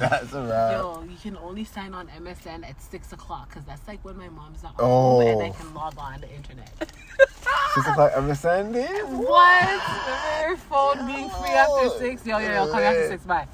[0.00, 0.72] That's a wrap.
[0.72, 4.28] Yo, you can only sign on MSN at six o'clock because that's like when my
[4.28, 5.20] mom's not Oh.
[5.20, 6.70] home and I can log on the internet.
[7.74, 8.86] Six o'clock every Sunday?
[8.88, 9.68] what?
[9.68, 12.26] Remember your phone being free after six?
[12.26, 13.24] Yo, yo, yo, call me after six.
[13.24, 13.46] Bye.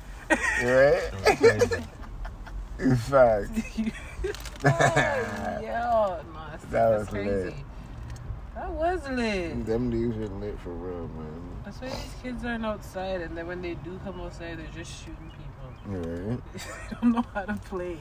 [0.62, 1.10] Right?
[2.78, 3.50] In fact.
[3.78, 3.90] yo,
[4.64, 6.18] no,
[6.50, 7.28] that's, That that's was crazy.
[7.28, 7.54] lit.
[8.54, 9.66] That was lit.
[9.66, 11.43] Them dudes are lit for real, man.
[11.64, 14.92] That's why these kids aren't outside, and then when they do come outside, they're just
[15.00, 15.98] shooting people.
[15.98, 16.40] Right?
[16.54, 17.98] they don't know how to play.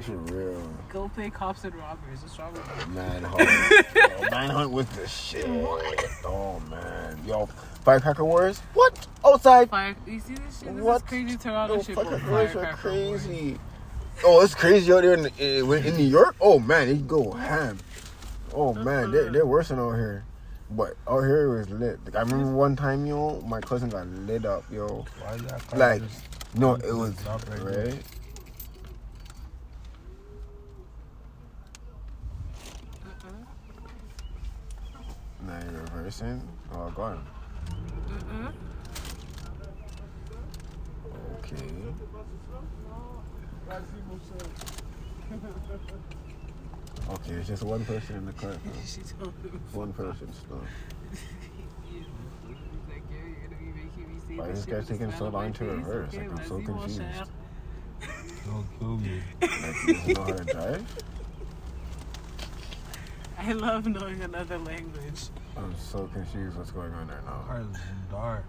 [0.00, 0.62] For real.
[0.92, 2.20] Go play cops and robbers.
[2.20, 2.92] What's wrong with you?
[2.92, 4.30] Manhunt.
[4.30, 5.46] Manhunt was the shit.
[5.48, 7.18] Oh, man.
[7.26, 7.46] Yo,
[7.82, 8.58] Firecracker Wars?
[8.74, 9.06] What?
[9.24, 9.70] Outside?
[9.70, 10.74] Fire, you see this shit?
[10.74, 10.96] This What?
[10.96, 11.94] is crazy Toronto Yo, shit.
[11.94, 13.22] Firecracker are Firecracker Wars.
[13.22, 13.58] crazy.
[14.22, 16.36] Oh, it's crazy out there in, in, in New York?
[16.42, 17.78] Oh, man, they go ham.
[18.52, 20.24] Oh, man, they're, they're worse than out here.
[20.70, 22.04] But out here it was lit.
[22.04, 25.04] Like, I remember one time, yo, my cousin got lit up, yo.
[25.20, 26.02] Why that Like,
[26.54, 28.02] No, it was right right.
[35.46, 36.42] Now you're reversing.
[36.72, 37.24] Oh, gone.
[38.08, 38.52] Mm-mm.
[41.38, 41.56] Okay.
[47.08, 48.50] Okay, it's just one person in the car.
[48.52, 48.58] though.
[48.84, 49.32] She told.
[49.72, 50.60] One person still.
[51.90, 52.02] He's
[52.88, 55.52] like, yeah, you're gonna be making me say Why this this guy taking so long
[55.52, 56.12] to reverse?
[56.14, 57.30] Like, I'm vas-y, so confused.
[58.44, 59.20] Don't kill me.
[59.40, 59.50] Like,
[60.04, 61.04] he doesn't know how to drive?
[63.38, 65.20] I love knowing another language.
[65.56, 67.42] I'm so confused what's going on there now.
[67.46, 67.78] Car is
[68.10, 68.44] dark.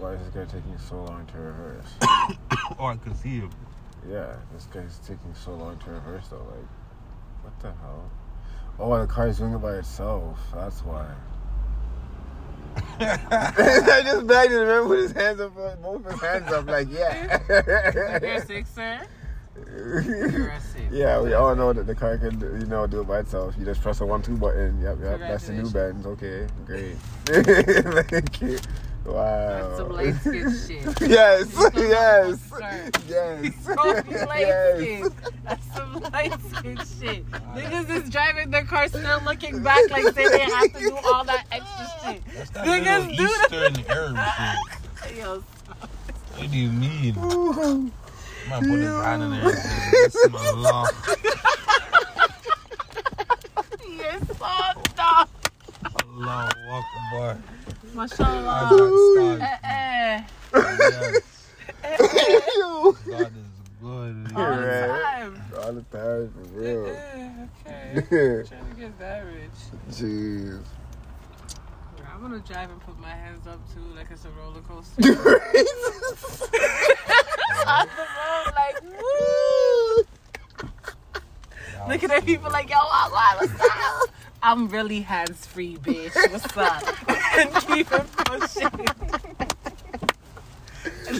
[0.00, 1.86] Why is this guy taking so long to reverse?
[2.78, 3.50] Oh, I can see him.
[4.10, 6.38] Yeah, this guy's taking so long to reverse though.
[6.38, 6.66] Like,
[7.44, 8.10] what the hell?
[8.78, 10.38] Oh, the car's doing it by itself.
[10.54, 11.06] That's why.
[12.98, 17.06] I just begged him to put his hands up, both his hands up, like You're
[17.06, 18.44] a yeah.
[18.44, 19.00] sixer.
[19.56, 20.84] You're a six.
[20.90, 23.54] yeah, we all know that the car can, do- you know, do it by itself.
[23.56, 24.80] You just press a one-two button.
[24.80, 25.20] Yep, yep.
[25.20, 26.04] That's the new Benz.
[26.06, 26.96] Okay, great.
[27.26, 28.58] Thank you.
[29.04, 29.22] Wow.
[29.68, 31.00] That's some light skin shit.
[31.10, 32.52] Yes, yes,
[33.06, 34.06] yes, So light
[34.40, 34.78] yes.
[34.80, 35.12] skin.
[35.44, 37.30] That's some light skin shit.
[37.30, 41.24] Niggas is driving their car still looking back like say they have to do all
[41.24, 42.22] that extra shit.
[42.34, 43.78] That's that Niggas little do that.
[43.78, 44.16] Eastern Arab
[45.08, 45.16] shit.
[45.18, 45.44] Yo,
[46.36, 47.14] What do you mean?
[47.14, 50.86] Man, put his hand in there and say, "This is my law."
[53.88, 55.28] you're so dumb.
[56.18, 57.38] Allah Akbar.
[57.94, 58.68] Mashallah.
[58.70, 60.22] God, Eh, eh.
[60.54, 61.22] yes.
[62.56, 62.96] Ew.
[63.06, 64.16] God is good.
[64.36, 65.42] All the time.
[65.62, 66.86] All the time, for Eh, real.
[66.86, 67.46] eh,
[67.98, 68.48] okay.
[68.48, 69.58] Trying to get that rich.
[69.90, 70.62] Jeez.
[72.12, 75.02] I'm gonna drive and put my hands up too, like it's a roller coaster.
[77.66, 80.04] On the road, like woo!
[81.88, 84.08] Looking at people like, yo, what, what, what's up?
[84.44, 86.14] I'm really hands free, bitch.
[86.30, 86.82] What's up?
[87.38, 88.68] and keep it pushing.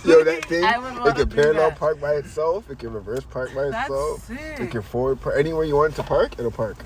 [0.05, 1.79] Yo, that thing, it can parallel that.
[1.79, 2.69] park by itself.
[2.71, 4.31] It can reverse park by That's itself.
[4.61, 5.37] It can forward park.
[5.39, 6.77] Anywhere you want it to park, it'll park.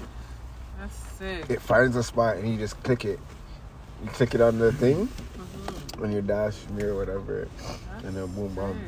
[0.78, 1.46] That's sick.
[1.50, 3.18] It finds a spot and you just click it.
[4.04, 6.04] You click it on the thing, Mm-hmm.
[6.04, 8.78] on your dash mirror, whatever, That's and then boom, boom.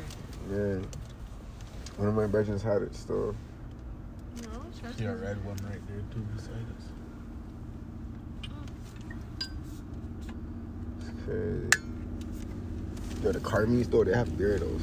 [0.49, 0.57] sick.
[0.57, 1.97] Yeah.
[1.97, 3.35] One of my brothers had it still.
[4.41, 4.47] No,
[4.79, 6.90] trust See a red one right there too beside us.
[11.31, 13.23] It's crazy.
[13.23, 14.81] Yo, the car meets though, they have beer those.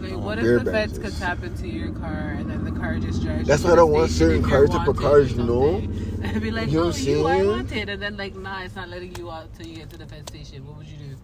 [0.00, 1.18] Like, what if beer the feds could benches.
[1.18, 3.46] tap into your car and then the car just drives?
[3.48, 5.80] That's you why I don't want certain if cars, type of cars, or you know?
[5.80, 6.06] something?
[6.22, 8.62] And be like, You know oh, what I'm you are wanted, and then like, nah,
[8.62, 10.66] it's not letting you out till you get to the fed station.
[10.66, 11.16] What would you do?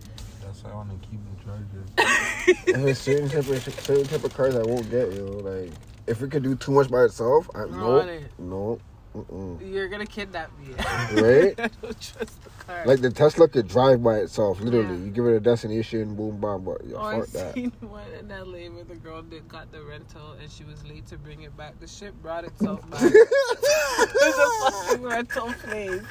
[0.43, 2.73] That's why I want to keep the charger.
[2.75, 5.25] And there's certain type of certain type of cars I won't get, yo.
[5.25, 5.73] Like
[6.07, 8.31] if it could do too much by itself, I Not nope, it.
[8.39, 8.81] nope,
[9.17, 9.73] mm-mm.
[9.73, 10.75] You're gonna kidnap me.
[11.23, 11.55] Right?
[11.59, 12.51] I don't trust the.
[12.85, 14.97] Like the Tesla could drive by itself, literally.
[14.97, 15.05] Yeah.
[15.05, 17.55] You give it a destination, boom, bam, but yeah, Oh, I fuck that.
[17.55, 21.07] seen one in LA where the girl did got the rental and she was late
[21.07, 21.79] to bring it back.
[21.79, 23.01] The ship brought itself back.
[23.01, 26.03] There's a fucking rental place.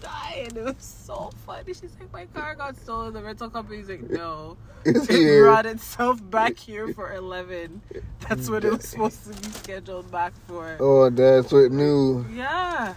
[0.00, 0.56] Dying.
[0.56, 1.72] It was so funny.
[1.74, 3.12] She's like, my car got stolen.
[3.14, 4.56] The rental company's like, no.
[4.84, 5.44] It's It here.
[5.44, 7.82] brought itself back here for 11.
[8.28, 10.76] That's what it was supposed to be scheduled back for.
[10.80, 12.24] Oh, that's what new.
[12.32, 12.94] Yeah.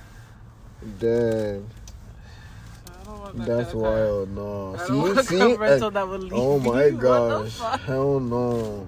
[0.99, 1.67] Damn,
[2.87, 4.29] I don't want that that's wild.
[4.33, 8.87] No, see, see, car rental that would oh leave oh my gosh, hell no.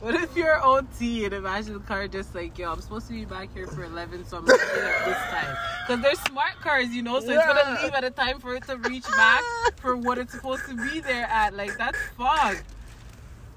[0.00, 3.26] What if you're OT and imagine the car just like, yo, I'm supposed to be
[3.26, 5.56] back here for 11, so I'm going leaving at this time.
[5.86, 8.54] Because they're smart cars, you know, so it's going to leave at a time for
[8.54, 9.42] it to reach back
[9.76, 11.54] for what it's supposed to be there at.
[11.54, 12.56] Like, that's fog.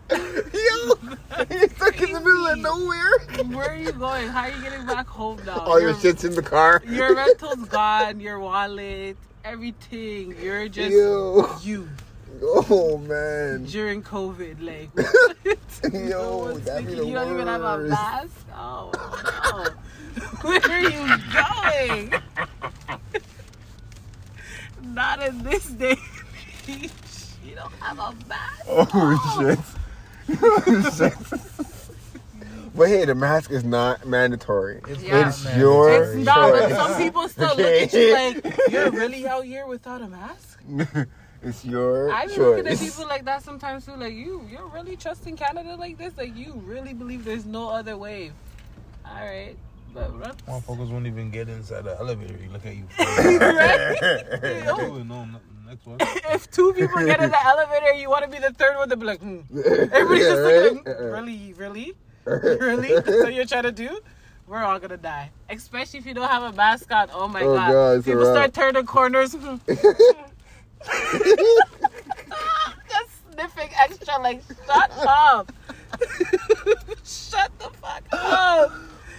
[0.11, 0.17] Yo,
[1.49, 3.19] you're stuck in the middle of nowhere.
[3.55, 4.27] Where are you going?
[4.27, 5.59] How are you getting back home now?
[5.59, 6.83] All your shit's in the car.
[6.85, 10.35] your rental's gone, your wallet, everything.
[10.41, 11.87] You're just Yo, you
[12.41, 13.65] oh man.
[13.65, 14.61] during COVID.
[14.61, 14.89] Like,
[15.93, 18.45] Yo, that'd be the you don't even have a mask.
[18.55, 19.65] Oh no.
[20.41, 22.21] Where are you going?
[24.93, 25.97] Not in this day.
[26.67, 26.91] and age.
[27.45, 28.61] You don't have a mask.
[28.67, 29.39] Oh, oh.
[29.39, 30.39] shit.
[30.41, 31.13] Oh, shit.
[32.75, 34.81] But hey, the mask is not mandatory.
[34.87, 35.27] It's Yeah.
[35.29, 36.59] It's not your It's mandatory.
[36.59, 40.07] not, but some people still look at you like you're really out here without a
[40.07, 40.59] mask.
[41.43, 42.37] It's your I be choice.
[42.39, 43.95] looking at people like that sometimes too.
[43.95, 46.17] Like you, you're really trusting Canada like this.
[46.17, 48.31] Like you really believe there's no other way.
[49.05, 49.55] All right,
[49.93, 50.35] but run.
[50.47, 52.37] Motherfuckers won't even get inside the elevator.
[52.41, 52.85] You look at you.
[52.97, 54.67] Right?
[54.67, 55.97] Oh, no, no, next one.
[56.01, 58.95] if two people get in the elevator, you want to be the third one to
[58.97, 59.39] be like, hmm.
[59.91, 60.97] Everybody's Yeah, just right?
[60.97, 61.93] hmm, really, really,
[62.25, 62.93] really.
[62.95, 63.99] That's what you're trying to do?
[64.47, 67.09] We're all gonna die, especially if you don't have a mascot.
[67.13, 67.71] Oh my Oh, god!
[67.71, 68.51] God, people wrap.
[68.51, 69.35] start turning corners.
[72.89, 75.51] Just sniffing extra, like shut up,
[77.03, 78.71] shut the fuck up.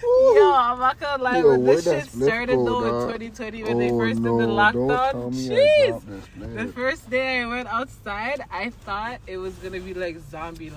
[0.03, 1.39] Yo I'm not gonna lie.
[1.39, 4.51] Yo, when this shit started though in 2020 when they Oh, first no, did the
[4.51, 6.01] lockdown, tell me I jeez.
[6.55, 10.69] The first day I went outside, I thought it was gonna be like zombie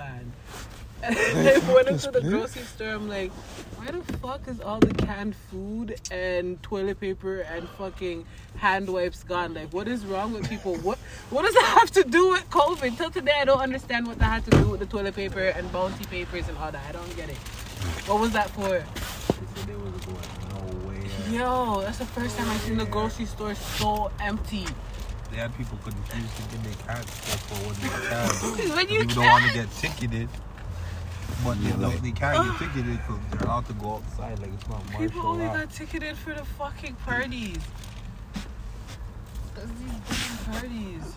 [1.02, 1.16] land.
[1.16, 2.88] And I went into the grocery store.
[2.90, 3.30] I'm like,
[3.76, 8.24] why the fuck is all the canned food and toilet paper and fucking
[8.56, 9.54] hand wipes gone?
[9.54, 10.76] Like, what is wrong with people?
[10.76, 10.98] What
[11.30, 12.96] What does that have to do with COVID?
[12.96, 15.70] Till today, I don't understand what that had to do with the toilet paper and
[15.72, 16.82] bounty papers and all that.
[16.88, 17.36] I don't get it.
[18.06, 18.68] What was that for?
[18.68, 18.80] They
[19.54, 21.30] said they was going nowhere.
[21.30, 24.66] Yo, that's the first time I've seen the grocery store so empty.
[25.30, 28.76] They had people confused thinking they can't go for when they can.
[28.76, 29.64] When you People don't want to can.
[29.66, 30.28] get ticketed.
[31.44, 32.56] But they, don't, they can't get ah.
[32.58, 35.56] ticketed because they're allowed to go outside like it's not People martial only law.
[35.56, 37.58] got ticketed for the fucking parties.
[39.54, 41.14] That's these fucking parties.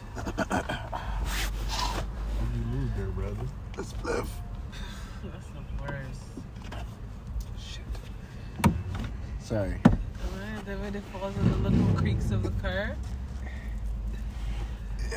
[2.37, 3.47] What did you lose there, brother?
[3.75, 4.27] The spliff.
[5.23, 6.21] That's the worst.
[7.59, 7.83] Shit.
[9.39, 9.75] Sorry.
[9.85, 12.95] Alright, Then when it falls in the little creaks of the car.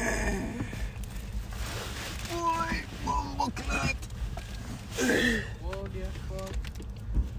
[2.30, 3.96] Boy, bumble clot.
[4.96, 5.86] Whoa,
[6.28, 6.54] fuck.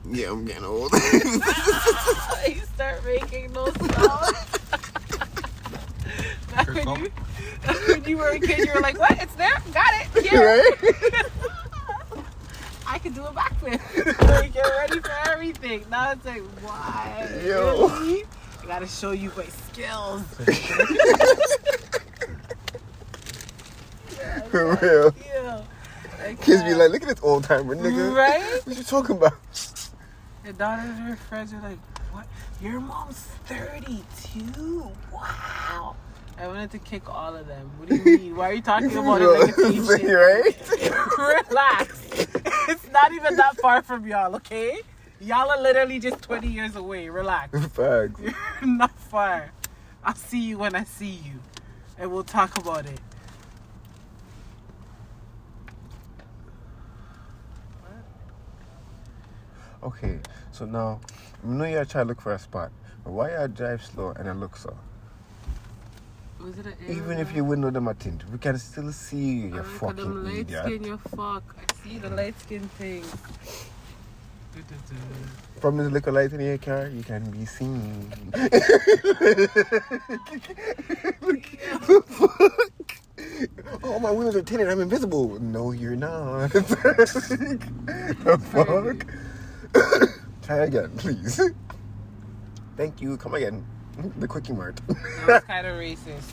[0.09, 0.91] Yeah, I'm getting old.
[2.47, 4.59] you start making those sounds.
[6.51, 7.11] Back when you,
[7.87, 9.11] when you were a kid, you were like, what?
[9.21, 9.61] It's there?
[9.73, 10.07] Got it.
[10.25, 10.39] Here.
[10.41, 10.73] right?
[12.87, 14.29] I can do a backflip.
[14.29, 15.85] like, you're ready for everything.
[15.89, 17.27] Now it's like, why?
[17.43, 17.87] Yo.
[17.89, 18.23] Really?
[18.61, 20.21] I gotta show you my skills.
[24.49, 25.13] For real.
[25.25, 25.61] Yeah.
[26.33, 28.15] Kids be like, look at this old timer, nigga.
[28.15, 28.61] Right?
[28.65, 29.33] What you talking about?
[30.43, 31.79] The daughters and her friends are like,
[32.11, 32.27] what?
[32.61, 34.91] Your mom's 32?
[35.13, 35.95] Wow.
[36.37, 37.71] I wanted to kick all of them.
[37.77, 38.35] What do you mean?
[38.35, 39.59] Why are you talking about it like it's
[39.89, 40.13] ancient?
[40.13, 41.47] right?
[41.49, 42.07] Relax.
[42.69, 44.79] It's not even that far from y'all, okay?
[45.21, 47.07] Y'all are literally just 20 years away.
[47.09, 47.57] Relax.
[47.67, 48.19] Facts.
[48.21, 49.51] You're not far.
[50.03, 51.39] I'll see you when I see you.
[51.97, 52.99] And we'll talk about it.
[59.85, 60.17] Okay,
[60.51, 60.99] so now,
[61.43, 62.71] I know y'all try to look for a spot,
[63.03, 64.75] but why y'all drive slow and I look so?
[66.43, 69.47] Was it an Even if your window them are tinted, we can still see you,
[69.47, 70.65] you Alright, 'cause them fucking light idiot.
[70.65, 71.43] skin, you fuck.
[71.55, 73.03] I see the light skin thing.
[75.61, 78.11] From this little light in your car, you can be seen.
[83.83, 84.67] oh, my windows are tinted.
[84.67, 85.39] I'm invisible.
[85.39, 86.49] No, you're not.
[86.53, 89.05] the fuck?
[90.43, 91.41] Try again, please.
[92.77, 93.17] Thank you.
[93.17, 93.65] Come again.
[94.17, 94.79] The quickie mart.
[94.87, 96.29] That was kind of racist.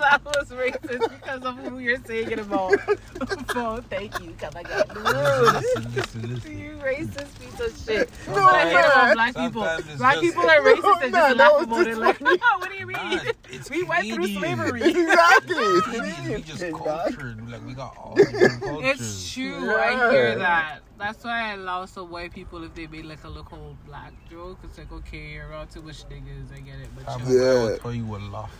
[0.00, 2.74] that was racist because of who you're saying it about.
[3.54, 4.34] oh, thank you.
[4.40, 4.82] Come again.
[4.94, 5.04] Dude.
[5.04, 6.58] Listen, listen, listen.
[6.58, 8.10] You racist piece of shit.
[8.28, 9.62] No, That's what I hate about black people.
[9.64, 11.98] Sometimes it's Black just- people are racist and Nah, just that laugh was about it.
[11.98, 12.38] Like, funny.
[12.58, 13.20] what do you mean?
[13.58, 14.82] Nah, it's we went through slavery.
[14.90, 15.56] exactly.
[15.56, 17.50] It's we just shit, cultured.
[17.50, 19.00] Like we got all different cultures.
[19.00, 19.74] It's true.
[19.74, 20.80] I hear that.
[20.98, 24.58] That's why I allow some white people if they made like a local black joke.
[24.64, 26.52] It's like okay, you're around too much niggas.
[26.54, 27.32] I get it, but I'm chill.
[27.32, 27.68] Yeah.
[27.68, 28.52] gonna tell you a laugh.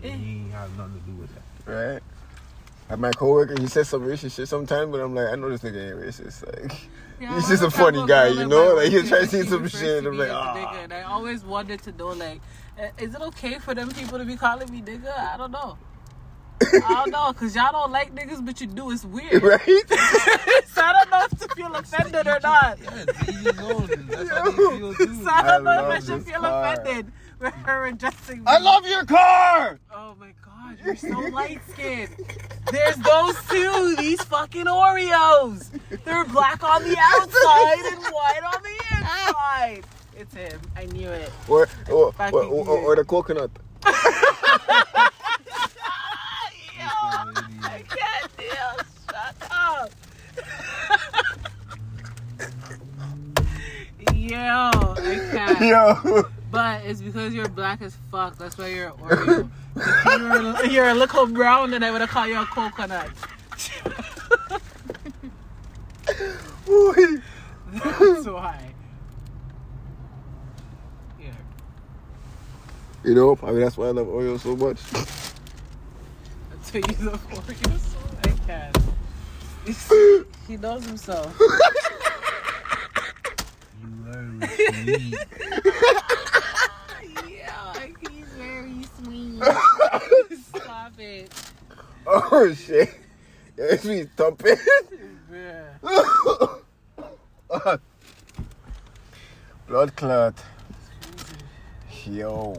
[0.00, 1.72] He ain't have nothing to do with that.
[1.72, 2.02] Right?
[2.90, 5.62] Like my coworker, he says some racist shit sometimes, but I'm like, I know this
[5.62, 6.44] nigga ain't racist.
[6.46, 6.88] Like,
[7.20, 8.74] Yeah, He's just a funny guy, you know?
[8.74, 10.80] Like, he's work, trying to and say some shit, to I'm like, as ah.
[10.82, 12.40] And I always wanted to know, like,
[12.98, 15.16] is it okay for them people to be calling me nigga?
[15.16, 15.78] I don't know.
[16.62, 18.90] I don't know, cause y'all don't like niggas, but you do.
[18.92, 19.42] It's weird.
[19.42, 19.60] right?
[20.68, 22.78] so I don't know if to feel offended or not.
[22.80, 24.06] Yeah, it's each his own.
[24.08, 25.22] That's how they feel too.
[25.22, 26.72] So I don't I know if I should feel car.
[26.74, 28.44] offended with her addressing me.
[28.46, 29.80] I love your car!
[29.92, 32.14] Oh my god, you're so light skinned.
[32.70, 35.68] There's those two, these fucking Oreos.
[36.04, 39.84] They're black on the outside and white on the inside.
[40.16, 40.60] It's him.
[40.76, 41.30] I knew it.
[41.48, 43.50] Or, or, or, or, or, or the coconut.
[43.84, 43.92] Yo,
[47.62, 48.86] I can't deal.
[49.10, 49.90] Shut up.
[54.14, 55.60] Yo, I can't.
[55.60, 56.22] Yo.
[56.50, 58.36] But it's because you're black as fuck.
[58.36, 59.48] That's why you're Oreo.
[59.74, 63.08] You're, a- you're a little brown, then I would have called you a coconut.
[67.72, 68.74] That's why.
[71.20, 71.30] Yeah.
[73.04, 74.80] You know, probably that's why I love Oreo so much.
[76.50, 78.72] That's why you love Oreo so I can.
[80.48, 81.36] He knows himself.
[83.82, 85.18] You are sweet.
[87.16, 89.42] Yeah, he's very sweet.
[90.54, 91.32] Stop it.
[92.06, 92.94] Oh, shit.
[93.58, 94.56] Yeah, it's me thumping.
[99.66, 100.34] Blood clot.
[102.06, 102.54] Yo.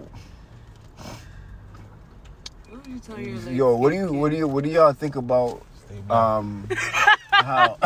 [2.84, 4.91] What you tell your like, Yo, what do you what do you what do y'all
[4.91, 5.61] think about
[6.09, 6.67] um
[7.31, 7.77] how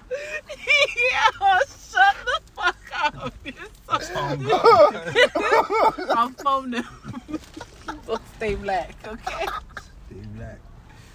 [0.00, 1.30] yeah,
[1.66, 3.34] shut the fuck up.
[3.44, 3.54] You're
[3.86, 3.98] so
[6.14, 6.84] I'll phone him.
[8.36, 9.46] stay black, okay?
[10.06, 10.58] Stay black.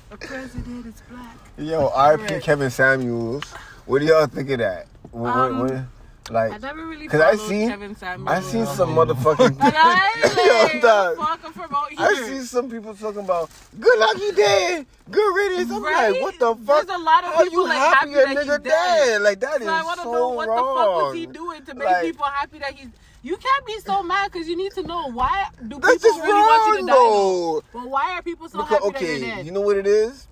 [0.09, 1.37] The president is black.
[1.57, 3.45] Yo, RP Kevin Samuels.
[3.85, 4.87] What do y'all think of that?
[5.11, 5.85] What, what- Um, what- I
[6.30, 8.30] like never really 'Cause I seen- Kevin Samuels.
[8.38, 10.11] I seen some motherfucking But I
[10.47, 11.17] Yo, like, dog.
[11.19, 11.97] out here.
[11.99, 13.49] I see some people talking about
[13.80, 15.71] good luck you dead, good riddance.
[15.71, 16.11] I'm Right?
[16.11, 16.86] like, what the fuck?
[16.88, 18.63] There's a lot of How people, you like, happy happy that nigga dead.
[18.63, 19.21] dead?
[19.21, 20.57] Like that is So I want to so know what wrong.
[20.57, 22.89] the fuck was he doing to make Like- people happy that he's.
[23.23, 26.67] You can't be so mad because you need to know why do people really want
[26.75, 26.93] you to die.
[26.93, 27.63] though?
[27.73, 29.45] But why are people so Because, happy that okay, you're dead?
[29.45, 30.28] you know what it is?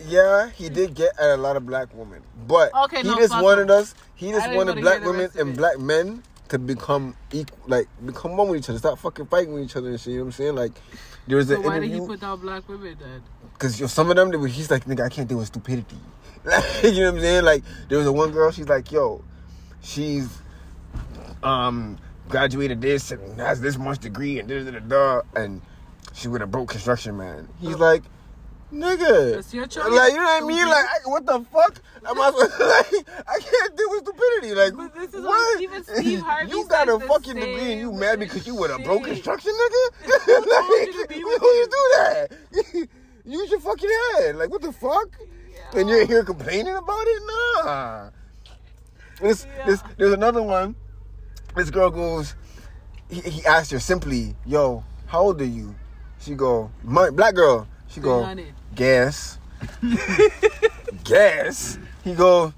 [0.00, 3.40] Yeah, he did get at a lot of black women, but Okay, he no, just
[3.40, 3.94] wanted us.
[4.14, 8.60] He just wanted black women and black men to become equal, like become one with
[8.60, 8.78] each other.
[8.78, 10.12] Stop fucking fighting with each other and shit.
[10.12, 10.54] You know what I'm saying?
[10.54, 10.72] Like
[11.26, 13.22] there was so an why did he put down black women then?
[13.54, 15.96] because some of them they were, he's like nigga I can't deal with stupidity.
[16.44, 17.44] Like, you know what I'm saying?
[17.44, 18.50] Like there was a one girl.
[18.50, 19.22] She's like yo,
[19.80, 20.28] she's
[21.44, 25.62] um graduated this and has this much degree and da da da da and
[26.12, 27.48] she with a broke construction man.
[27.60, 28.02] He's like.
[28.72, 29.84] Nigga, That's your choice.
[29.90, 30.66] like you know what I mean?
[30.66, 31.78] Like, I, what the fuck?
[32.06, 33.06] Am I like?
[33.28, 34.54] I can't deal with stupidity.
[34.54, 35.56] Like, But this is what?
[35.58, 38.78] Stephen- Steve Harvey you got a fucking degree and you mad because you with a
[38.78, 40.08] broke construction nigga?
[40.08, 42.28] like, who you do that?
[43.26, 44.36] Use your fucking head.
[44.36, 45.18] Like, what the fuck?
[45.74, 47.22] And you're here complaining about it?
[47.64, 48.10] Nah.
[49.20, 50.74] This, this, there's another one.
[51.54, 52.34] This girl goes,
[53.10, 55.74] he, he asked her simply, yo, how old are you?
[56.18, 57.68] She go, my black girl.
[57.88, 58.54] She go, 300.
[58.74, 59.38] Gas.
[61.04, 61.78] gas.
[62.04, 62.52] He go,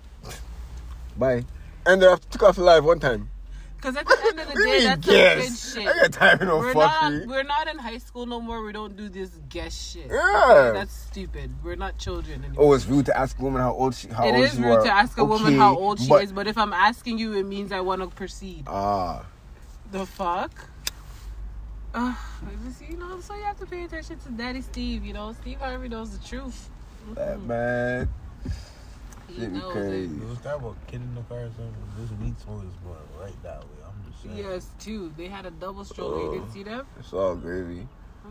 [1.17, 1.45] bye.
[1.87, 3.31] And I took off live one time.
[3.77, 5.85] Because at the end of the What do you day, that's some gas?
[5.85, 8.65] good I got time for no We're not, we're not in high school no more.
[8.65, 10.07] We don't do this guess shit.
[10.11, 10.71] Yeah.
[10.71, 11.51] Okay, that's stupid.
[11.63, 12.65] We're not children anymore.
[12.65, 14.79] Oh, it's rude to ask a woman how old she how It old is rude
[14.79, 14.83] are.
[14.85, 17.45] to ask a woman how old she but- is, but if I'm asking you, it
[17.45, 18.65] means I want to proceed.
[18.67, 19.27] Ah,
[19.93, 20.71] The fuck?
[21.97, 22.13] Uh,
[22.91, 25.05] you know, so you have to pay attention to Daddy Steve.
[25.05, 26.69] You know, Steve Harvey knows the truth.
[27.15, 28.09] that man.
[29.29, 30.05] He Shit be knows crazy.
[30.17, 30.23] it.
[30.23, 31.75] It was that about kid in the car or something.
[31.97, 33.77] This week's one is going right that way.
[33.87, 34.37] I'm just saying.
[34.37, 35.13] Yes, too.
[35.17, 36.35] They had a double stroller.
[36.35, 36.85] You didn't see them?
[36.99, 37.87] It's all gravy.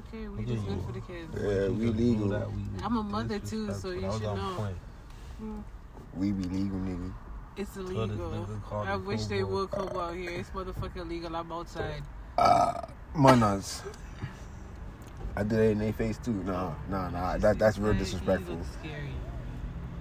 [0.10, 1.34] Okay, we just at good for the kids.
[1.36, 2.34] Yeah, we You legal.
[2.84, 3.96] I'm a mother, too, so disrespectful.
[3.96, 4.54] you should know.
[4.58, 4.78] point.
[6.16, 7.14] We be legal, nigga.
[7.56, 8.46] It's illegal.
[8.72, 10.32] I wish they would come out here.
[10.32, 11.34] It's motherfucking legal.
[11.36, 12.04] I'm outside.
[12.38, 13.82] Ah, manas.
[15.36, 16.32] I did it in their face too.
[16.32, 17.38] Nah, nah, nah.
[17.38, 18.56] That that's real Like, he disrespectful.
[18.56, 19.10] looks scary.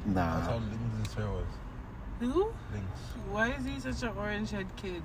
[0.07, 0.65] That's how Nah.
[0.97, 1.45] Links' hair was.
[2.21, 2.53] Who?
[2.73, 3.01] Links.
[3.31, 5.03] Why is he such an orange head kid?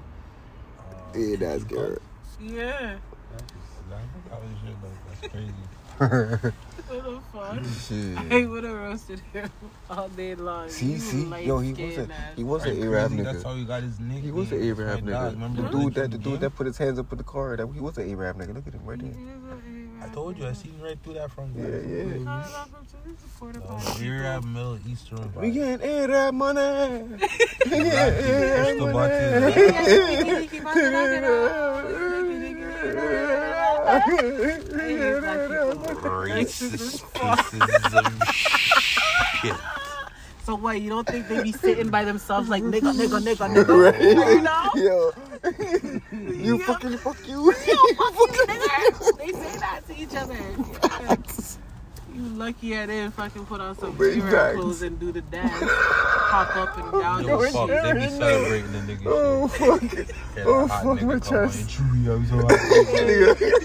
[0.79, 2.01] Uh, Yeah, that's good.
[2.41, 2.97] Yeah.
[3.31, 5.53] That's just- I was shit like that's crazy.
[5.97, 7.59] What the fuck?
[7.87, 8.17] Shit.
[8.31, 9.49] I would have roasted him
[9.89, 10.69] all day long.
[10.69, 13.23] See, You see, yo, he was light-skinned a he was Right, an Arab crazy.
[13.23, 13.43] That's nigga.
[13.43, 14.23] how he got his nickname.
[14.23, 15.09] He was an That's Arab nigga.
[15.11, 15.33] dog.
[15.33, 17.57] Remember The the dude that the dude that put his hands up in the car.
[17.57, 18.53] That he was an Arab nigga.
[18.55, 19.11] Look at him right He there.
[19.19, 21.81] is an I told you, I seen right through that from Yeah, there.
[21.81, 22.03] yeah.
[22.23, 24.43] Call it off from two to Uh, Arab.
[24.45, 25.33] Middle Eastern.
[25.35, 25.53] We vibe.
[25.53, 27.03] getting Arab money.
[27.03, 29.53] We Push getting Arab button.
[36.27, 38.67] Racist racism
[39.41, 39.55] shit.
[40.43, 40.79] So what?
[40.81, 43.99] You don't think they be sitting by themselves like nigga, nigga, nigga, nigga?
[44.31, 44.71] You know?
[44.75, 45.11] Yo,
[46.33, 47.51] you fucking fuck you.
[49.17, 50.37] they say that to each other.
[52.37, 52.61] Yes.
[52.63, 54.55] You lucky I didn't fucking put on some Big Arab facts.
[54.55, 57.23] clothes and do the dance, hop up and down.
[57.25, 60.07] Yo, and fuck, they be celebrating the nigga Oh shit.
[60.07, 60.07] fuck.
[60.37, 61.69] Yeah, Oh, fuck my chest.
[61.69, 63.57] "True, I'm so happy."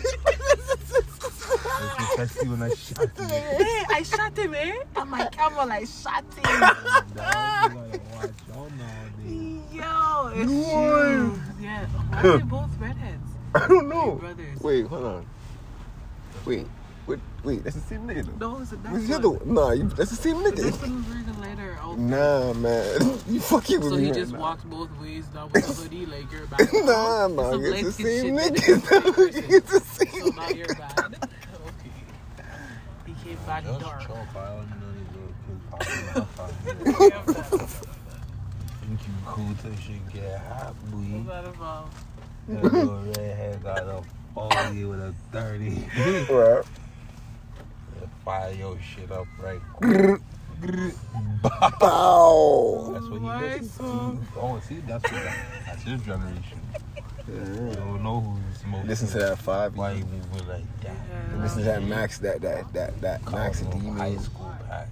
[1.84, 3.24] If you text you when I shot you.
[3.26, 4.74] Hey, I shot him, eh?
[4.96, 6.60] On my camera, like shot him.
[7.14, 8.30] Dog, you gotta watch.
[9.72, 11.10] Yo, it's Boy.
[11.10, 11.40] you.
[11.60, 11.86] Yeah.
[11.86, 13.28] Why are they both redheads?
[13.54, 14.12] I don't know.
[14.16, 14.60] Brothers.
[14.60, 15.26] Wait, hold on.
[16.44, 16.66] Wait,
[17.06, 17.64] wait, wait.
[17.64, 18.50] That's the same nigga though.
[18.54, 19.38] No, it's a What's next the other one.
[19.40, 19.54] one?
[19.54, 20.80] Nah, you, that's the same This nigga.
[20.82, 21.98] one wearing a lighter outfit.
[22.00, 23.18] Nah, man.
[23.28, 24.40] You fucking with So me he right just now.
[24.40, 26.68] walks both ways down with the hoodie like you're bad.
[26.84, 27.62] Nah, man.
[27.74, 28.88] It's the same nigga.
[28.88, 30.98] that is the same It's the same So now you're bad.
[30.98, 31.90] Okay.
[33.06, 34.00] He came back Just dark.
[34.02, 37.66] choke, I don't know these little kids popping off out here.
[38.82, 41.90] Think you cool till shit get hot, What's that about?
[42.48, 44.02] That little redhead got a
[44.34, 45.86] 40 with a 30.
[46.32, 46.64] Right.
[48.24, 49.60] Fire your shit up right
[51.42, 52.90] Bow.
[52.92, 53.70] That's what he Why does.
[53.72, 56.60] so- Oh, see, that's what that, that's his generation.
[57.28, 58.88] You don't know who's smoking.
[58.88, 59.76] Listen to that five.
[59.76, 60.96] Why you moving like that?
[61.40, 62.18] Listen to that Max.
[62.18, 64.90] That that that that Max Call them high school packs.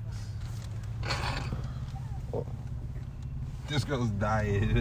[3.69, 4.77] This girl's dying.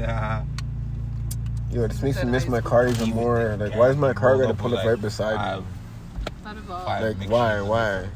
[1.71, 3.55] Yo, this makes me miss my car even more.
[3.57, 5.65] Like, why is my car gonna pull up right beside me?
[6.49, 6.85] Not at all.
[6.85, 8.07] Like, why, of why?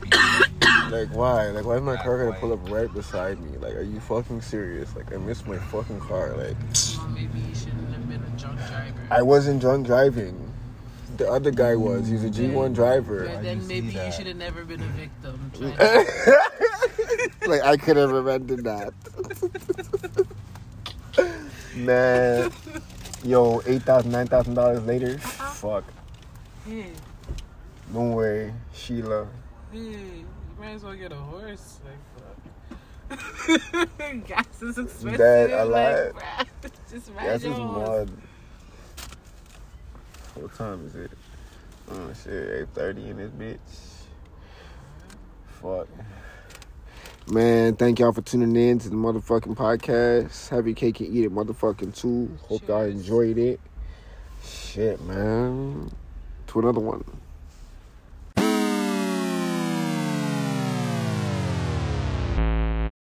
[0.90, 1.50] Like why?
[1.50, 3.58] Like why is my car gonna pull up right beside me?
[3.60, 4.96] Like, are you fucking serious?
[4.96, 6.36] Like, I miss my fucking car.
[6.36, 6.58] Like,
[6.98, 9.08] Well, maybe you shouldn't have been a drunk driver.
[9.12, 10.52] I wasn't drunk driving.
[11.18, 12.08] The other guy was.
[12.08, 13.26] He's a G1 driver.
[13.26, 14.14] But Why'd then you maybe see you that?
[14.16, 15.52] should have never been a victim.
[17.48, 18.94] Like I could have prevented that.
[21.76, 22.52] Man,
[23.24, 25.20] yo, eight thousand, nine thousand dollars later.
[25.24, 25.52] Uh-huh.
[25.52, 25.84] Fuck.
[26.66, 26.88] hey,
[27.94, 29.28] Don't worry, Sheila.
[29.72, 30.26] hey, you
[30.60, 31.80] might as well get a horse.
[31.86, 33.20] Like,
[34.00, 34.28] fuck.
[34.28, 35.52] Gas is expensive.
[35.52, 36.16] Alive.
[36.16, 37.90] Like, bruh, just ride That's your just horse.
[37.90, 38.12] mud.
[40.36, 41.12] What time is it?
[41.92, 43.60] Oh shit, eight thirty in this bitch.
[45.62, 45.88] Fuck.
[47.28, 50.50] Man, thank y'all for tuning in to the motherfucking podcast.
[50.50, 52.36] Have your cake and eat it, motherfucking too.
[52.48, 53.60] Hope y'all enjoyed it.
[54.44, 55.92] Shit, man.
[56.48, 57.04] To another one.